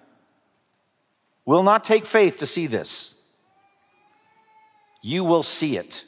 [1.45, 3.21] Will not take faith to see this.
[5.01, 6.03] You will see it.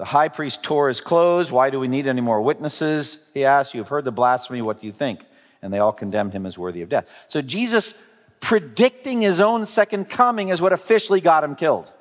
[0.00, 1.52] The high priest tore his clothes.
[1.52, 3.30] Why do we need any more witnesses?
[3.34, 4.62] He asked, You have heard the blasphemy.
[4.62, 5.26] What do you think?
[5.60, 7.06] And they all condemned him as worthy of death.
[7.28, 8.02] So Jesus
[8.40, 11.92] predicting his own second coming is what officially got him killed.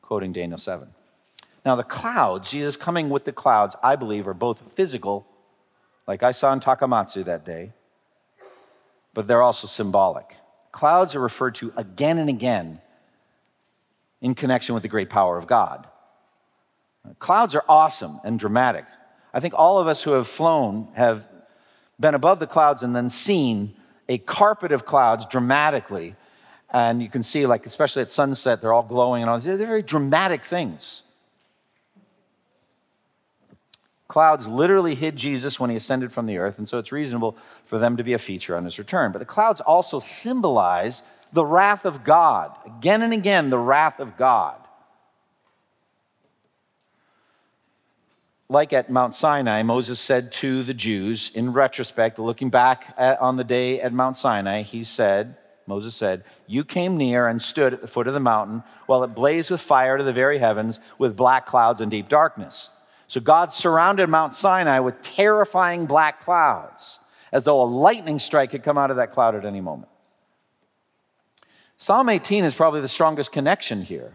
[0.00, 0.88] Quoting Daniel 7.
[1.62, 5.26] Now, the clouds, Jesus coming with the clouds, I believe, are both physical,
[6.06, 7.72] like I saw in Takamatsu that day,
[9.12, 10.38] but they're also symbolic.
[10.72, 12.80] Clouds are referred to again and again
[14.20, 15.86] in connection with the great power of God.
[17.18, 18.84] Clouds are awesome and dramatic.
[19.32, 21.28] I think all of us who have flown have
[22.00, 23.74] been above the clouds and then seen
[24.08, 26.16] a carpet of clouds dramatically.
[26.70, 29.38] And you can see, like, especially at sunset, they're all glowing and all.
[29.38, 31.02] They're very dramatic things.
[34.06, 37.76] Clouds literally hid Jesus when he ascended from the earth, and so it's reasonable for
[37.78, 39.12] them to be a feature on his return.
[39.12, 41.02] But the clouds also symbolize
[41.32, 42.56] the wrath of God.
[42.66, 44.56] Again and again, the wrath of God.
[48.50, 53.44] Like at Mount Sinai, Moses said to the Jews, in retrospect, looking back on the
[53.44, 55.36] day at Mount Sinai, he said,
[55.66, 59.08] Moses said, You came near and stood at the foot of the mountain while it
[59.08, 62.70] blazed with fire to the very heavens with black clouds and deep darkness.
[63.06, 66.98] So God surrounded Mount Sinai with terrifying black clouds,
[67.32, 69.90] as though a lightning strike could come out of that cloud at any moment.
[71.80, 74.12] Psalm 18 is probably the strongest connection here.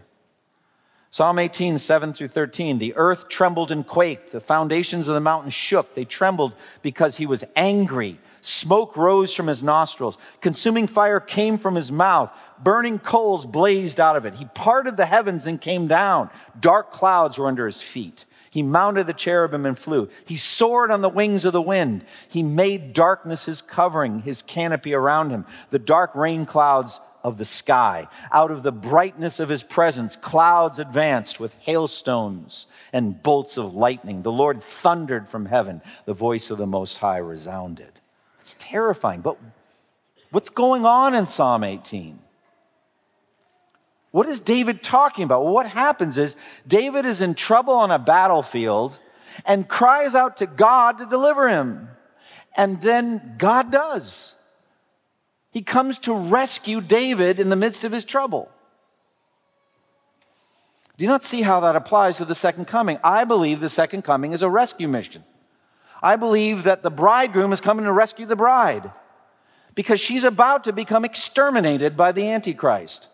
[1.12, 2.78] Psalm 18, 7 through 13.
[2.78, 4.34] The earth trembled and quaked.
[4.34, 5.96] The foundations of the mountain shook.
[5.96, 8.20] They trembled because he was angry.
[8.42, 10.18] Smoke rose from his nostrils.
[10.42, 12.38] Consuming fire came from his mouth.
[12.62, 14.34] Burning coals blazed out of it.
[14.34, 16.32] He parted the heavens and came down.
[16.60, 18.26] Dark clouds were under his feet.
[18.50, 20.10] He mounted the cherubim and flew.
[20.26, 22.04] He soared on the wings of the wind.
[22.28, 25.46] He made darkness his covering, his canopy around him.
[25.70, 28.08] The dark rain clouds of the sky.
[28.32, 34.22] Out of the brightness of his presence, clouds advanced with hailstones and bolts of lightning.
[34.22, 35.82] The Lord thundered from heaven.
[36.06, 37.92] The voice of the Most High resounded.
[38.40, 39.22] It's terrifying.
[39.22, 39.38] But
[40.32, 42.20] what's going on in Psalm 18?
[44.12, 45.44] What is David talking about?
[45.44, 46.36] Well, what happens is
[46.68, 49.00] David is in trouble on a battlefield
[49.46, 51.90] and cries out to God to deliver him.
[52.56, 54.40] And then God does.
[55.54, 58.52] He comes to rescue David in the midst of his trouble.
[60.98, 62.98] Do you not see how that applies to the second coming?
[63.04, 65.24] I believe the second coming is a rescue mission.
[66.02, 68.92] I believe that the bridegroom is coming to rescue the bride
[69.76, 73.08] because she's about to become exterminated by the Antichrist.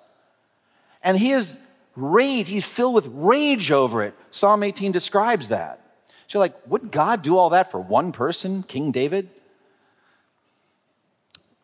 [1.04, 1.60] And he is
[1.96, 4.14] rage, he's filled with rage over it.
[4.30, 5.82] Psalm 18 describes that.
[6.28, 9.30] So you're like, would God do all that for one person, King David?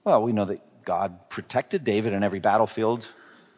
[0.05, 3.11] Well, we know that God protected David in every battlefield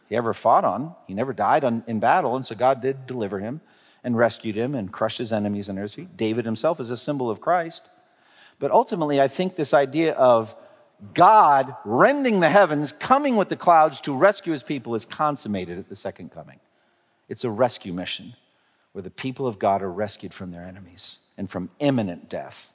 [0.08, 0.96] he ever fought on.
[1.06, 3.60] He never died on, in battle, and so God did deliver him
[4.02, 6.16] and rescued him and crushed his enemies under his feet.
[6.16, 7.90] David himself is a symbol of Christ.
[8.60, 10.56] But ultimately, I think this idea of
[11.14, 15.90] God rending the heavens, coming with the clouds to rescue his people is consummated at
[15.90, 16.60] the second coming.
[17.28, 18.34] It's a rescue mission
[18.94, 22.74] where the people of God are rescued from their enemies and from imminent death.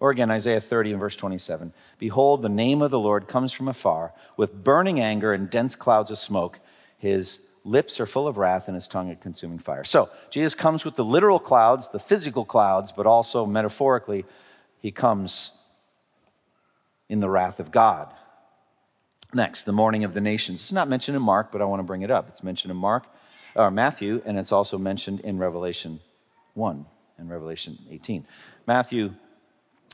[0.00, 3.68] Or again, Isaiah 30 and verse 27 Behold, the name of the Lord comes from
[3.68, 6.60] afar with burning anger and dense clouds of smoke.
[6.98, 9.84] His lips are full of wrath and his tongue a consuming fire.
[9.84, 14.24] So, Jesus comes with the literal clouds, the physical clouds, but also metaphorically,
[14.80, 15.58] he comes
[17.08, 18.12] in the wrath of God.
[19.34, 20.60] Next, the mourning of the nations.
[20.60, 22.28] It's not mentioned in Mark, but I want to bring it up.
[22.28, 23.04] It's mentioned in Mark
[23.54, 26.00] or Matthew, and it's also mentioned in Revelation
[26.54, 26.86] 1
[27.18, 28.26] and Revelation 18.
[28.66, 29.14] Matthew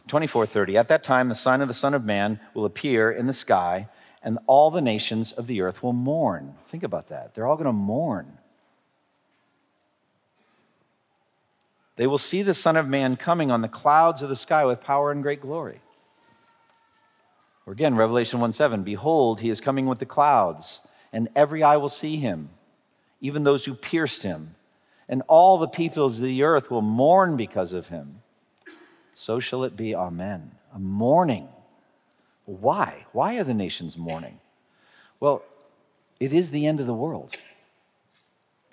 [0.09, 0.77] 24 30.
[0.77, 3.89] At that time, the sign of the Son of Man will appear in the sky,
[4.23, 6.55] and all the nations of the earth will mourn.
[6.69, 7.35] Think about that.
[7.35, 8.39] They're all going to mourn.
[11.97, 14.81] They will see the Son of Man coming on the clouds of the sky with
[14.81, 15.81] power and great glory.
[17.67, 21.77] Or again, Revelation 1 7, behold, he is coming with the clouds, and every eye
[21.77, 22.51] will see him,
[23.21, 24.55] even those who pierced him.
[25.09, 28.23] And all the peoples of the earth will mourn because of him.
[29.15, 29.95] So shall it be.
[29.95, 30.53] Amen.
[30.75, 31.49] A mourning.
[32.47, 33.07] Why?
[33.13, 34.41] Why are the nations mourning?
[35.21, 35.43] Well,
[36.21, 37.35] it is the end of the world.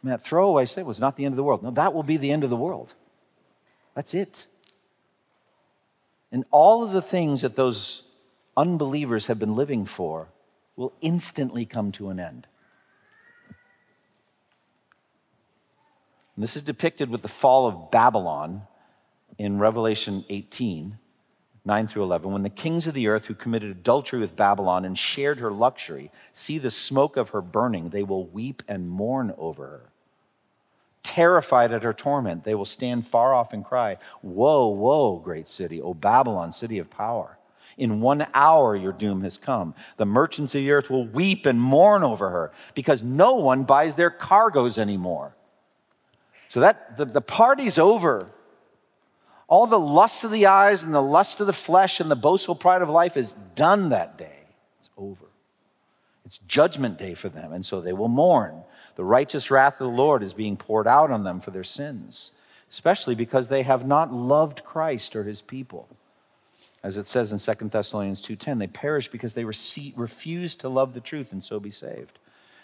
[0.02, 1.64] And that throwaway statement was not the end of the world.
[1.64, 2.94] No, that will be the end of the world.
[3.94, 4.48] That's it.
[6.32, 8.04] And all of the things that those
[8.56, 10.30] unbelievers have been living for
[10.76, 12.48] will instantly come to an end.
[16.36, 18.64] And this is depicted with the fall of Babylon
[19.42, 21.00] in Revelation 18,
[21.66, 22.32] 9 through 11.
[22.32, 26.12] When the kings of the earth who committed adultery with Babylon and shared her luxury
[26.32, 29.90] see the smoke of her burning, they will weep and mourn over her.
[31.02, 35.82] Terrified at her torment, they will stand far off and cry, Woe, woe, great city,
[35.82, 37.40] O Babylon, city of power.
[37.80, 39.74] In one hour your doom has come.
[39.98, 43.96] The merchants of the earth will weep and mourn over her because no one buys
[43.96, 45.36] their cargoes anymore.
[46.50, 48.30] So that the, the party's over.
[49.52, 52.56] All the lust of the eyes and the lust of the flesh and the boastful
[52.56, 54.40] pride of life is done that day.
[54.80, 55.26] It's over.
[56.24, 58.64] It's judgment day for them, and so they will mourn.
[58.96, 62.32] The righteous wrath of the Lord is being poured out on them for their sins,
[62.70, 65.90] especially because they have not loved Christ or his people.
[66.82, 71.02] As it says in 2 Thessalonians 2:10, they perish because they refuse to love the
[71.02, 72.20] truth and so be saved.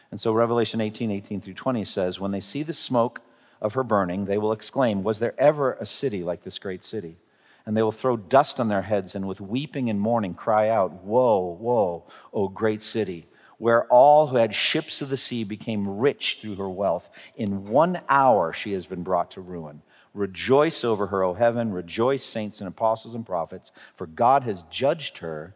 [0.09, 3.21] And so Revelation 18, 18 through 20 says, When they see the smoke
[3.61, 7.17] of her burning, they will exclaim, Was there ever a city like this great city?
[7.65, 11.03] And they will throw dust on their heads and with weeping and mourning cry out,
[11.03, 16.39] Woe, woe, O great city, where all who had ships of the sea became rich
[16.41, 17.09] through her wealth.
[17.35, 19.81] In one hour she has been brought to ruin.
[20.13, 21.71] Rejoice over her, O heaven.
[21.71, 25.53] Rejoice, saints and apostles and prophets, for God has judged her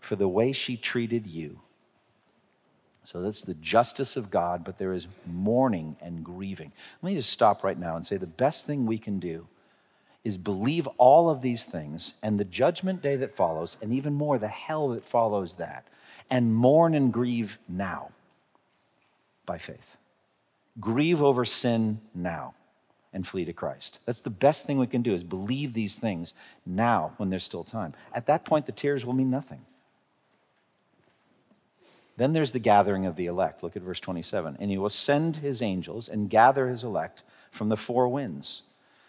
[0.00, 1.60] for the way she treated you.
[3.04, 6.72] So that's the justice of God, but there is mourning and grieving.
[7.02, 9.46] Let me just stop right now and say the best thing we can do
[10.24, 14.38] is believe all of these things and the judgment day that follows, and even more,
[14.38, 15.84] the hell that follows that,
[16.30, 18.10] and mourn and grieve now
[19.46, 19.96] by faith.
[20.78, 22.54] Grieve over sin now
[23.12, 23.98] and flee to Christ.
[24.06, 26.34] That's the best thing we can do is believe these things
[26.64, 27.92] now when there's still time.
[28.14, 29.60] At that point, the tears will mean nothing.
[32.22, 33.64] Then there's the gathering of the elect.
[33.64, 34.56] Look at verse 27.
[34.60, 38.62] And he will send his angels and gather his elect from the four winds,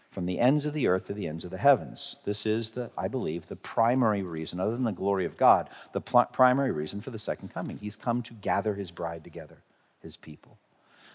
[0.09, 2.17] from the ends of the earth to the ends of the heavens.
[2.25, 6.01] This is the, I believe, the primary reason, other than the glory of God, the
[6.01, 7.77] pl- primary reason for the second coming.
[7.77, 9.57] He's come to gather his bride together,
[10.01, 10.57] his people.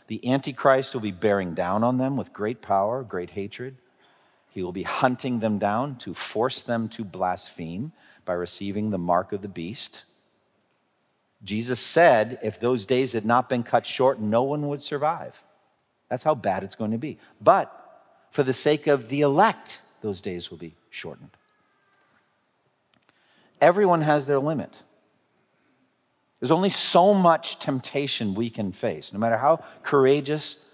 [0.07, 3.75] The Antichrist will be bearing down on them with great power, great hatred.
[4.51, 7.91] He will be hunting them down to force them to blaspheme
[8.25, 10.05] by receiving the mark of the beast.
[11.45, 15.43] Jesus said if those days had not been cut short, no one would survive.
[16.09, 17.19] That's how bad it's going to be.
[17.41, 17.73] But
[18.31, 21.31] for the sake of the elect, those days will be shortened.
[23.61, 24.83] Everyone has their limit.
[26.41, 30.71] There's only so much temptation we can face, no matter how courageous,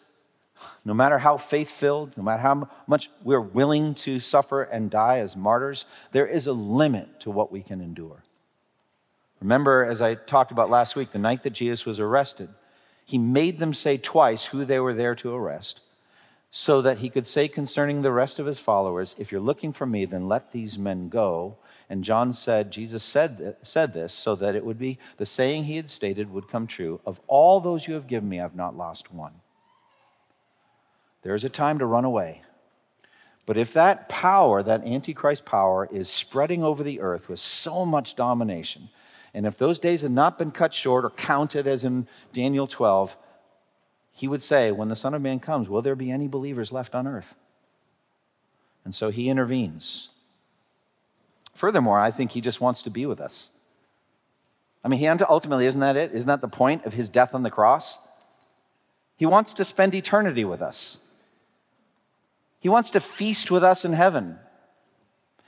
[0.84, 5.18] no matter how faith filled, no matter how much we're willing to suffer and die
[5.18, 8.23] as martyrs, there is a limit to what we can endure.
[9.44, 12.48] Remember, as I talked about last week, the night that Jesus was arrested,
[13.04, 15.82] he made them say twice who they were there to arrest
[16.50, 19.84] so that he could say concerning the rest of his followers, If you're looking for
[19.84, 21.58] me, then let these men go.
[21.90, 25.76] And John said, Jesus said, said this so that it would be the saying he
[25.76, 29.12] had stated would come true Of all those you have given me, I've not lost
[29.12, 29.34] one.
[31.20, 32.40] There is a time to run away.
[33.44, 38.16] But if that power, that Antichrist power, is spreading over the earth with so much
[38.16, 38.88] domination,
[39.34, 43.16] and if those days had not been cut short or counted as in Daniel 12,
[44.12, 46.94] he would say, When the Son of Man comes, will there be any believers left
[46.94, 47.36] on earth?
[48.84, 50.10] And so he intervenes.
[51.52, 53.50] Furthermore, I think he just wants to be with us.
[54.84, 56.12] I mean, he ultimately, isn't that it?
[56.12, 58.06] Isn't that the point of his death on the cross?
[59.16, 61.06] He wants to spend eternity with us.
[62.60, 64.38] He wants to feast with us in heaven.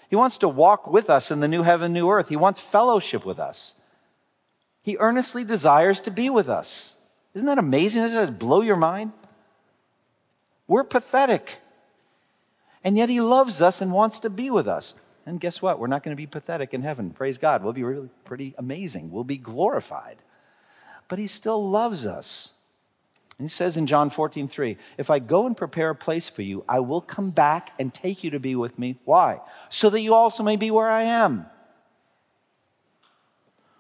[0.09, 2.28] He wants to walk with us in the new heaven, new earth.
[2.28, 3.74] He wants fellowship with us.
[4.82, 7.00] He earnestly desires to be with us.
[7.34, 8.02] Isn't that amazing?
[8.02, 9.12] Doesn't that blow your mind?
[10.68, 11.59] We're pathetic.
[12.84, 14.94] And yet he loves us and wants to be with us.
[15.26, 15.80] And guess what?
[15.80, 17.11] We're not going to be pathetic in heaven.
[17.11, 17.64] Praise God.
[17.64, 19.11] We'll be really pretty amazing.
[19.11, 20.18] We'll be glorified.
[21.09, 22.55] But he still loves us.
[23.39, 26.64] He says in John 14, 3, if I go and prepare a place for you,
[26.66, 28.99] I will come back and take you to be with me.
[29.05, 29.41] Why?
[29.68, 31.47] So that you also may be where I am.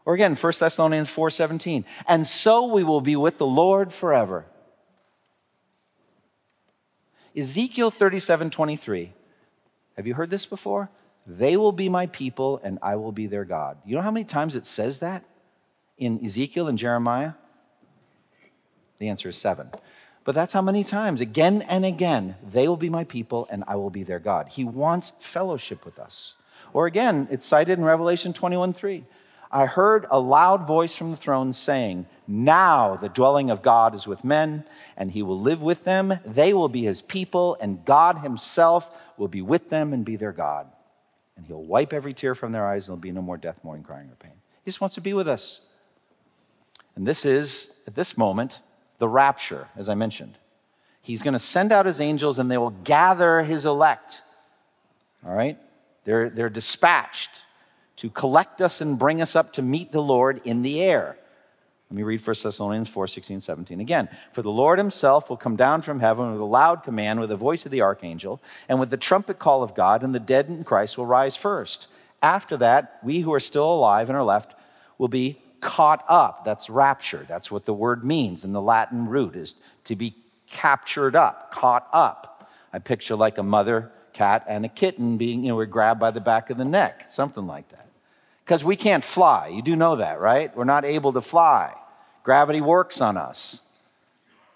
[0.04, 1.84] Or again, 1 Thessalonians 4:17.
[2.06, 4.44] And so we will be with the Lord forever.
[7.34, 9.12] Ezekiel 37:23.
[9.96, 10.90] Have you heard this before?
[11.26, 13.78] They will be my people and I will be their God.
[13.84, 15.24] You know how many times it says that
[15.98, 17.32] in Ezekiel and Jeremiah?
[18.98, 19.70] The answer is 7.
[20.24, 23.76] But that's how many times, again and again, they will be my people and I
[23.76, 24.48] will be their God.
[24.48, 26.34] He wants fellowship with us.
[26.72, 29.04] Or again, it's cited in Revelation 21 3.
[29.50, 34.06] I heard a loud voice from the throne saying, Now the dwelling of God is
[34.06, 34.64] with men,
[34.96, 36.18] and he will live with them.
[36.24, 40.32] They will be his people, and God himself will be with them and be their
[40.32, 40.66] God.
[41.36, 43.84] And he'll wipe every tear from their eyes, and there'll be no more death, mourning,
[43.84, 44.32] crying, or pain.
[44.64, 45.60] He just wants to be with us.
[46.96, 48.60] And this is, at this moment,
[48.98, 50.36] the rapture, as I mentioned.
[51.02, 54.22] He's going to send out his angels, and they will gather his elect.
[55.24, 55.58] All right?
[56.04, 57.44] They're, they're dispatched
[57.96, 61.16] to collect us and bring us up to meet the Lord in the air.
[61.90, 64.08] Let me read 1 Thessalonians 4 16, 17 again.
[64.32, 67.36] For the Lord himself will come down from heaven with a loud command, with the
[67.36, 70.64] voice of the archangel, and with the trumpet call of God, and the dead in
[70.64, 71.88] Christ will rise first.
[72.20, 74.56] After that, we who are still alive and are left
[74.98, 76.44] will be caught up.
[76.44, 77.24] That's rapture.
[77.28, 79.54] That's what the word means in the Latin root, is
[79.84, 80.14] to be
[80.48, 82.50] captured up, caught up.
[82.72, 86.10] I picture like a mother cat and a kitten being, you know, we're grabbed by
[86.10, 87.86] the back of the neck, something like that
[88.46, 89.48] because we can't fly.
[89.48, 90.56] You do know that, right?
[90.56, 91.74] We're not able to fly.
[92.22, 93.62] Gravity works on us.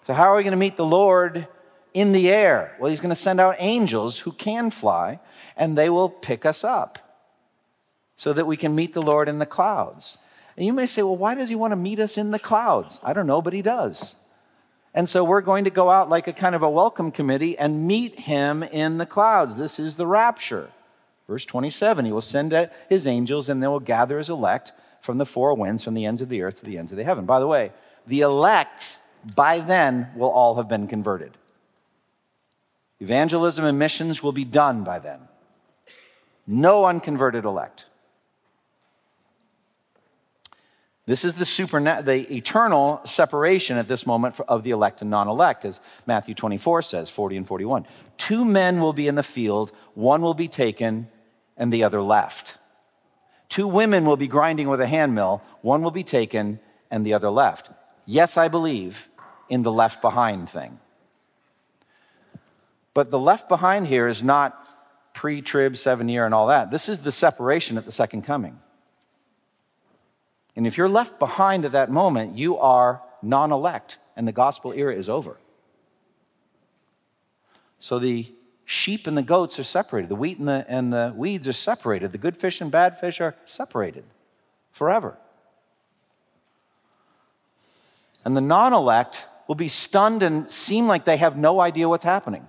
[0.03, 1.45] So, how are we going to meet the Lord
[1.93, 2.75] in the air?
[2.79, 5.19] Well, He's going to send out angels who can fly,
[5.57, 6.99] and they will pick us up
[8.15, 10.17] so that we can meet the Lord in the clouds.
[10.57, 12.99] And you may say, well, why does He want to meet us in the clouds?
[13.03, 14.17] I don't know, but He does.
[14.93, 17.87] And so we're going to go out like a kind of a welcome committee and
[17.87, 19.55] meet Him in the clouds.
[19.55, 20.69] This is the rapture.
[21.31, 25.25] Verse 27 He will send his angels, and they will gather his elect from the
[25.25, 27.25] four winds, from the ends of the earth to the ends of the heaven.
[27.25, 27.71] By the way,
[28.05, 28.97] the elect
[29.35, 31.37] by then will all have been converted.
[32.99, 35.21] Evangelism and missions will be done by then.
[36.45, 37.85] No unconverted elect.
[41.07, 45.65] This is the superna- the eternal separation at this moment of the elect and non-elect,
[45.65, 47.87] as Matthew 24 says, 40 and 41.
[48.17, 51.09] Two men will be in the field, one will be taken,
[51.57, 52.57] and the other left.
[53.49, 56.59] Two women will be grinding with a handmill, one will be taken,
[56.91, 57.71] and the other left.
[58.05, 59.09] Yes, I believe
[59.49, 60.79] in the left behind thing.
[62.93, 64.57] But the left behind here is not
[65.13, 66.71] pre trib, seven year, and all that.
[66.71, 68.59] This is the separation at the second coming.
[70.55, 74.73] And if you're left behind at that moment, you are non elect, and the gospel
[74.73, 75.37] era is over.
[77.79, 78.27] So the
[78.65, 82.11] sheep and the goats are separated, the wheat and the, and the weeds are separated,
[82.11, 84.03] the good fish and bad fish are separated
[84.71, 85.17] forever.
[88.23, 92.05] And the non elect will be stunned and seem like they have no idea what's
[92.05, 92.47] happening.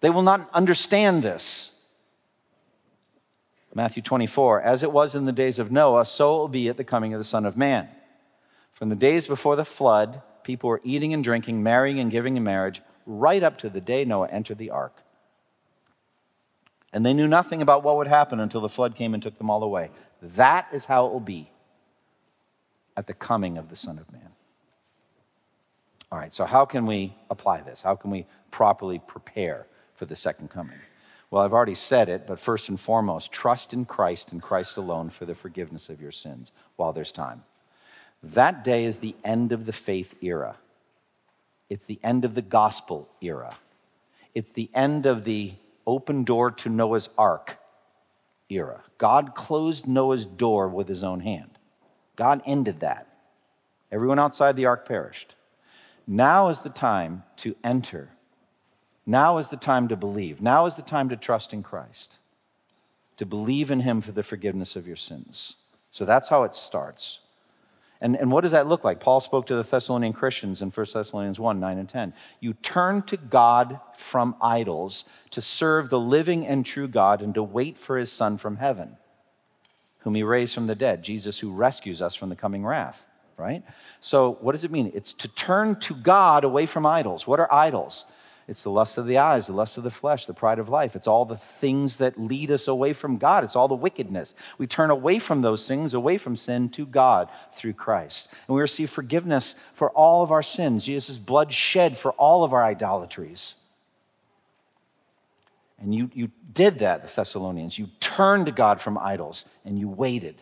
[0.00, 1.73] They will not understand this.
[3.74, 6.76] Matthew 24, as it was in the days of Noah, so it will be at
[6.76, 7.88] the coming of the Son of Man.
[8.70, 12.44] From the days before the flood, people were eating and drinking, marrying and giving in
[12.44, 15.02] marriage, right up to the day Noah entered the ark.
[16.92, 19.50] And they knew nothing about what would happen until the flood came and took them
[19.50, 19.90] all away.
[20.22, 21.50] That is how it will be
[22.96, 24.30] at the coming of the Son of Man.
[26.12, 27.82] All right, so how can we apply this?
[27.82, 30.78] How can we properly prepare for the second coming?
[31.34, 35.10] Well, I've already said it, but first and foremost, trust in Christ and Christ alone
[35.10, 37.42] for the forgiveness of your sins while there's time.
[38.22, 40.54] That day is the end of the faith era.
[41.68, 43.56] It's the end of the gospel era.
[44.32, 45.54] It's the end of the
[45.88, 47.58] open door to Noah's ark
[48.48, 48.82] era.
[48.96, 51.58] God closed Noah's door with his own hand.
[52.14, 53.08] God ended that.
[53.90, 55.34] Everyone outside the ark perished.
[56.06, 58.10] Now is the time to enter
[59.06, 60.40] now is the time to believe.
[60.40, 62.18] Now is the time to trust in Christ,
[63.16, 65.56] to believe in Him for the forgiveness of your sins.
[65.90, 67.20] So that's how it starts.
[68.00, 69.00] And, and what does that look like?
[69.00, 72.12] Paul spoke to the Thessalonian Christians in 1 Thessalonians 1 9 and 10.
[72.40, 77.42] You turn to God from idols to serve the living and true God and to
[77.42, 78.96] wait for His Son from heaven,
[80.00, 83.62] whom He raised from the dead, Jesus who rescues us from the coming wrath right?
[84.00, 84.90] So, what does it mean?
[84.94, 87.26] It's to turn to God away from idols.
[87.26, 88.06] What are idols?
[88.46, 90.94] It's the lust of the eyes, the lust of the flesh, the pride of life.
[90.94, 93.42] It's all the things that lead us away from God.
[93.42, 94.34] It's all the wickedness.
[94.58, 98.34] We turn away from those things, away from sin to God through Christ.
[98.46, 100.84] And we receive forgiveness for all of our sins.
[100.84, 103.54] Jesus' blood shed for all of our idolatries.
[105.80, 107.78] And you, you did that, the Thessalonians.
[107.78, 110.36] You turned to God from idols and you waited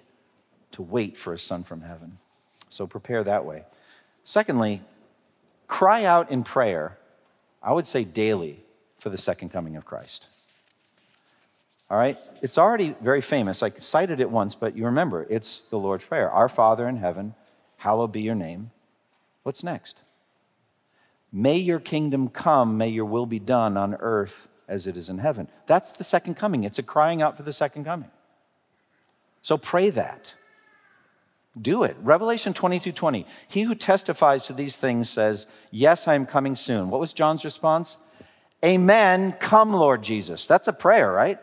[0.72, 2.18] to wait for a son from heaven.
[2.68, 3.64] So prepare that way.
[4.24, 4.82] Secondly,
[5.68, 6.98] cry out in prayer
[7.62, 8.60] I would say daily
[8.98, 10.28] for the second coming of Christ.
[11.90, 12.16] All right?
[12.40, 13.62] It's already very famous.
[13.62, 17.34] I cited it once, but you remember, it's the Lord's Prayer Our Father in heaven,
[17.76, 18.70] hallowed be your name.
[19.42, 20.02] What's next?
[21.32, 25.18] May your kingdom come, may your will be done on earth as it is in
[25.18, 25.48] heaven.
[25.66, 26.64] That's the second coming.
[26.64, 28.10] It's a crying out for the second coming.
[29.42, 30.34] So pray that.
[31.60, 31.96] Do it.
[32.00, 33.26] Revelation 22 20.
[33.48, 36.88] He who testifies to these things says, Yes, I am coming soon.
[36.88, 37.98] What was John's response?
[38.64, 39.32] Amen.
[39.32, 40.46] Come, Lord Jesus.
[40.46, 41.38] That's a prayer, right?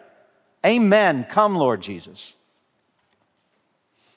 [0.66, 1.26] Amen.
[1.30, 2.34] Come, Lord Jesus.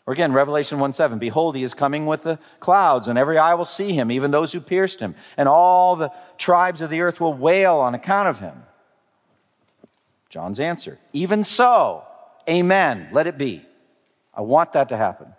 [0.07, 1.18] Or again, Revelation 1 7.
[1.18, 4.53] Behold, he is coming with the clouds, and every eye will see him, even those
[4.53, 8.40] who pierced him, and all the tribes of the earth will wail on account of
[8.40, 8.64] him.
[10.28, 10.99] John's answer.
[11.12, 12.05] Even so,
[12.49, 13.09] amen.
[13.12, 13.64] Let it be.
[14.34, 15.34] I want that to happen.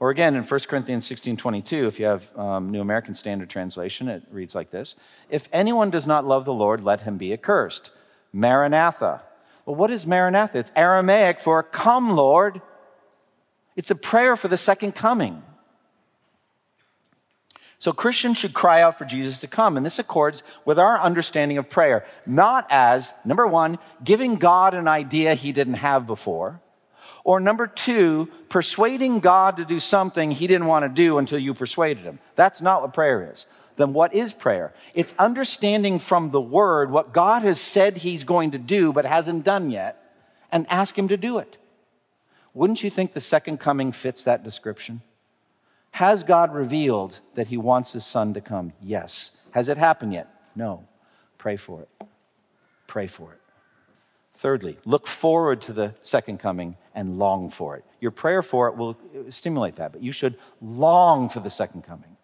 [0.00, 4.08] Or again, in 1 Corinthians 16 22, if you have um, New American Standard Translation,
[4.08, 4.96] it reads like this
[5.28, 7.92] If anyone does not love the Lord, let him be accursed.
[8.32, 9.22] Maranatha.
[9.66, 10.58] Well, what is Maranatha?
[10.58, 12.62] It's Aramaic for come, Lord.
[13.76, 15.42] It's a prayer for the second coming.
[17.78, 19.76] So Christians should cry out for Jesus to come.
[19.76, 24.86] And this accords with our understanding of prayer, not as, number one, giving God an
[24.86, 26.60] idea he didn't have before
[27.24, 31.54] or number two, persuading God to do something he didn't want to do until you
[31.54, 32.18] persuaded him.
[32.34, 33.46] That's not what prayer is.
[33.76, 34.74] Then what is prayer?
[34.94, 39.44] It's understanding from the word what God has said he's going to do but hasn't
[39.44, 39.96] done yet
[40.52, 41.58] and ask him to do it.
[42.52, 45.02] Wouldn't you think the second coming fits that description?
[45.92, 48.72] Has God revealed that he wants his son to come?
[48.82, 49.40] Yes.
[49.52, 50.28] Has it happened yet?
[50.54, 50.86] No.
[51.38, 52.06] Pray for it.
[52.86, 53.40] Pray for it.
[54.40, 57.84] Thirdly, look forward to the second coming and long for it.
[58.00, 58.96] Your prayer for it will
[59.28, 62.16] stimulate that, but you should long for the second coming.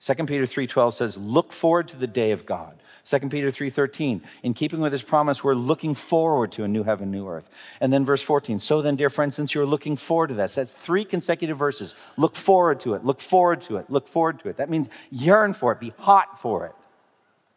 [0.00, 4.54] 2 Peter 3:12 says, "Look forward to the day of God." 2 Peter 3:13, in
[4.54, 7.50] keeping with his promise, we're looking forward to a new heaven, new earth.
[7.82, 10.72] And then verse 14, so then, dear friends, since you're looking forward to that, that's
[10.72, 11.94] three consecutive verses.
[12.16, 14.56] Look forward to it, look forward to it, look forward to it.
[14.56, 16.74] That means yearn for it, be hot for it.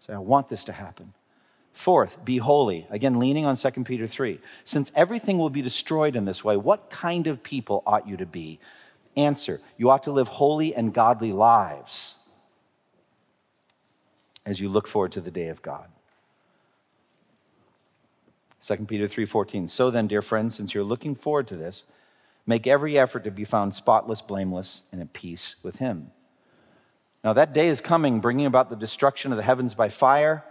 [0.01, 1.13] Say, I want this to happen.
[1.75, 2.87] Fourth, be holy.
[2.89, 4.39] Again, leaning on 2 Peter 3.
[4.63, 8.25] Since everything will be destroyed in this way, what kind of people ought you to
[8.25, 8.59] be?
[9.17, 12.23] Answer, you ought to live holy and godly lives
[14.45, 15.89] as you look forward to the day of God.
[18.61, 19.67] 2 Peter 3:14.
[19.67, 21.83] So then, dear friends, since you're looking forward to this,
[22.47, 26.11] make every effort to be found spotless, blameless, and at peace with him.
[27.21, 30.45] Now that day is coming, bringing about the destruction of the heavens by fire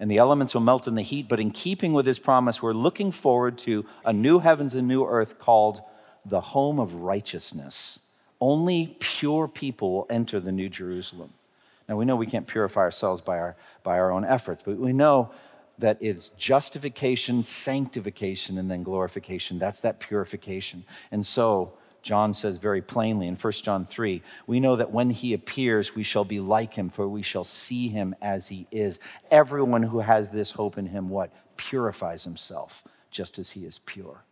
[0.00, 1.28] and the elements will melt in the heat.
[1.28, 5.04] But in keeping with his promise, we're looking forward to a new heavens and new
[5.04, 5.82] earth called
[6.24, 8.06] the home of righteousness
[8.40, 11.30] Only pure people will enter the New Jerusalem.
[11.88, 14.94] Now, we know we can't purify ourselves by our, by our own efforts, but we
[14.94, 15.30] know
[15.78, 19.58] that it's justification, sanctification, and then glorification.
[19.58, 20.84] That's that purification.
[21.10, 25.34] And so, John says very plainly in 1 John 3, we know that when he
[25.34, 29.00] appears, we shall be like him, for we shall see him as he is.
[29.30, 31.30] Everyone who has this hope in him, what?
[31.56, 34.24] Purifies himself, just as he is pure.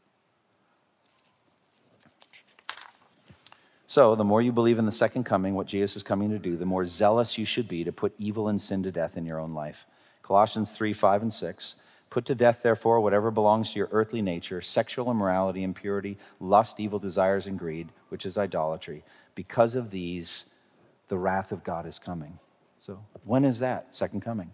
[3.87, 6.57] So, the more you believe in the second coming, what Jesus is coming to do,
[6.57, 9.41] the more zealous you should be to put evil and sin to death in your
[9.41, 9.87] own life.
[10.23, 11.77] Colossians 3 5 and 6.
[12.11, 16.99] Put to death, therefore, whatever belongs to your earthly nature sexual immorality, impurity, lust, evil
[16.99, 19.05] desires, and greed, which is idolatry.
[19.35, 20.55] Because of these,
[21.09, 22.39] the wrath of God is coming.
[22.79, 23.95] So, when is that?
[23.95, 24.51] Second coming.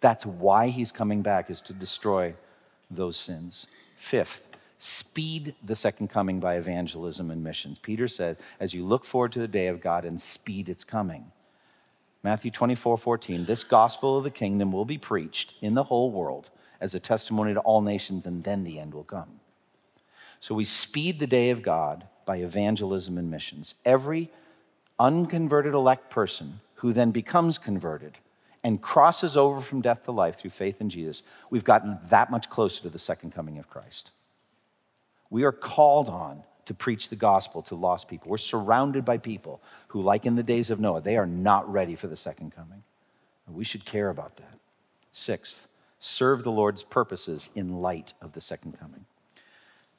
[0.00, 2.34] That's why he's coming back, is to destroy
[2.90, 3.68] those sins.
[3.96, 7.78] Fifth, speed the second coming by evangelism and missions.
[7.78, 11.32] Peter said, as you look forward to the day of God and speed its coming.
[12.22, 16.50] Matthew 24, 14, this gospel of the kingdom will be preached in the whole world
[16.80, 19.40] as a testimony to all nations, and then the end will come.
[20.40, 23.74] So we speed the day of God by evangelism and missions.
[23.84, 24.30] Every
[24.98, 28.18] unconverted elect person who then becomes converted
[28.64, 32.50] and crosses over from death to life through faith in Jesus, we've gotten that much
[32.50, 34.12] closer to the second coming of Christ.
[35.30, 38.30] We are called on to preach the gospel to lost people.
[38.30, 41.94] We're surrounded by people who, like in the days of Noah, they are not ready
[41.94, 42.82] for the second coming.
[43.48, 44.58] We should care about that.
[45.12, 45.67] Sixth,
[45.98, 49.04] serve the Lord's purposes in light of the second coming.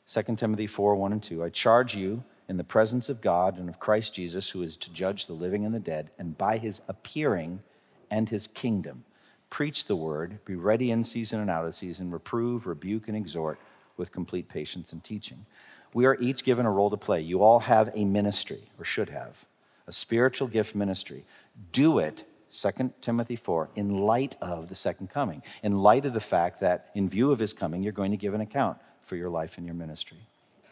[0.08, 1.44] 2 Timothy 4 1 and 2.
[1.44, 4.92] I charge you in the presence of God and of Christ Jesus, who is to
[4.92, 7.62] judge the living and the dead, and by his appearing
[8.10, 9.04] and his kingdom.
[9.50, 13.60] Preach the word, be ready in season and out of season, reprove, rebuke, and exhort
[13.98, 15.46] with complete patience and teaching.
[15.94, 17.22] We are each given a role to play.
[17.22, 19.46] You all have a ministry, or should have,
[19.88, 21.26] a spiritual gift ministry.
[21.72, 26.20] Do it 2 Timothy 4, in light of the second coming, in light of the
[26.20, 29.30] fact that in view of his coming, you're going to give an account for your
[29.30, 30.18] life and your ministry.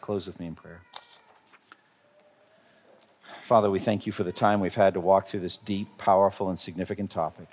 [0.00, 0.80] Close with me in prayer.
[3.42, 6.48] Father, we thank you for the time we've had to walk through this deep, powerful,
[6.48, 7.48] and significant topic.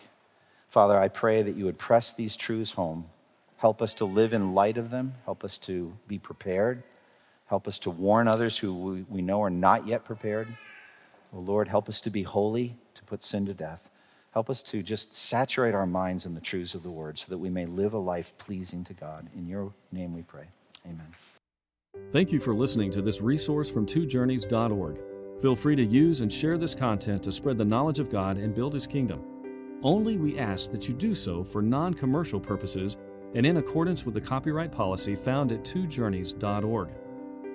[0.68, 3.06] Father, I pray that you would press these truths home.
[3.58, 5.14] Help us to live in light of them.
[5.24, 6.84] Help us to be prepared.
[7.46, 10.48] Help us to warn others who we know are not yet prepared.
[11.34, 13.90] Oh Lord, help us to be holy, to put sin to death.
[14.36, 17.38] Help us to just saturate our minds in the truths of the word so that
[17.38, 19.30] we may live a life pleasing to God.
[19.34, 20.44] In your name we pray.
[20.86, 21.08] Amen.
[22.12, 25.00] Thank you for listening to this resource from twojourneys.org.
[25.42, 28.54] Feel free to use and share this content to spread the knowledge of God and
[28.54, 29.24] build his kingdom.
[29.82, 32.98] Only we ask that you do so for non commercial purposes
[33.36, 36.90] and in accordance with the copyright policy found at twojourneys.org.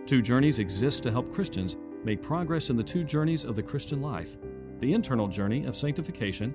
[0.07, 4.01] Two Journeys exists to help Christians make progress in the two journeys of the Christian
[4.01, 4.39] life
[4.79, 6.55] the internal journey of sanctification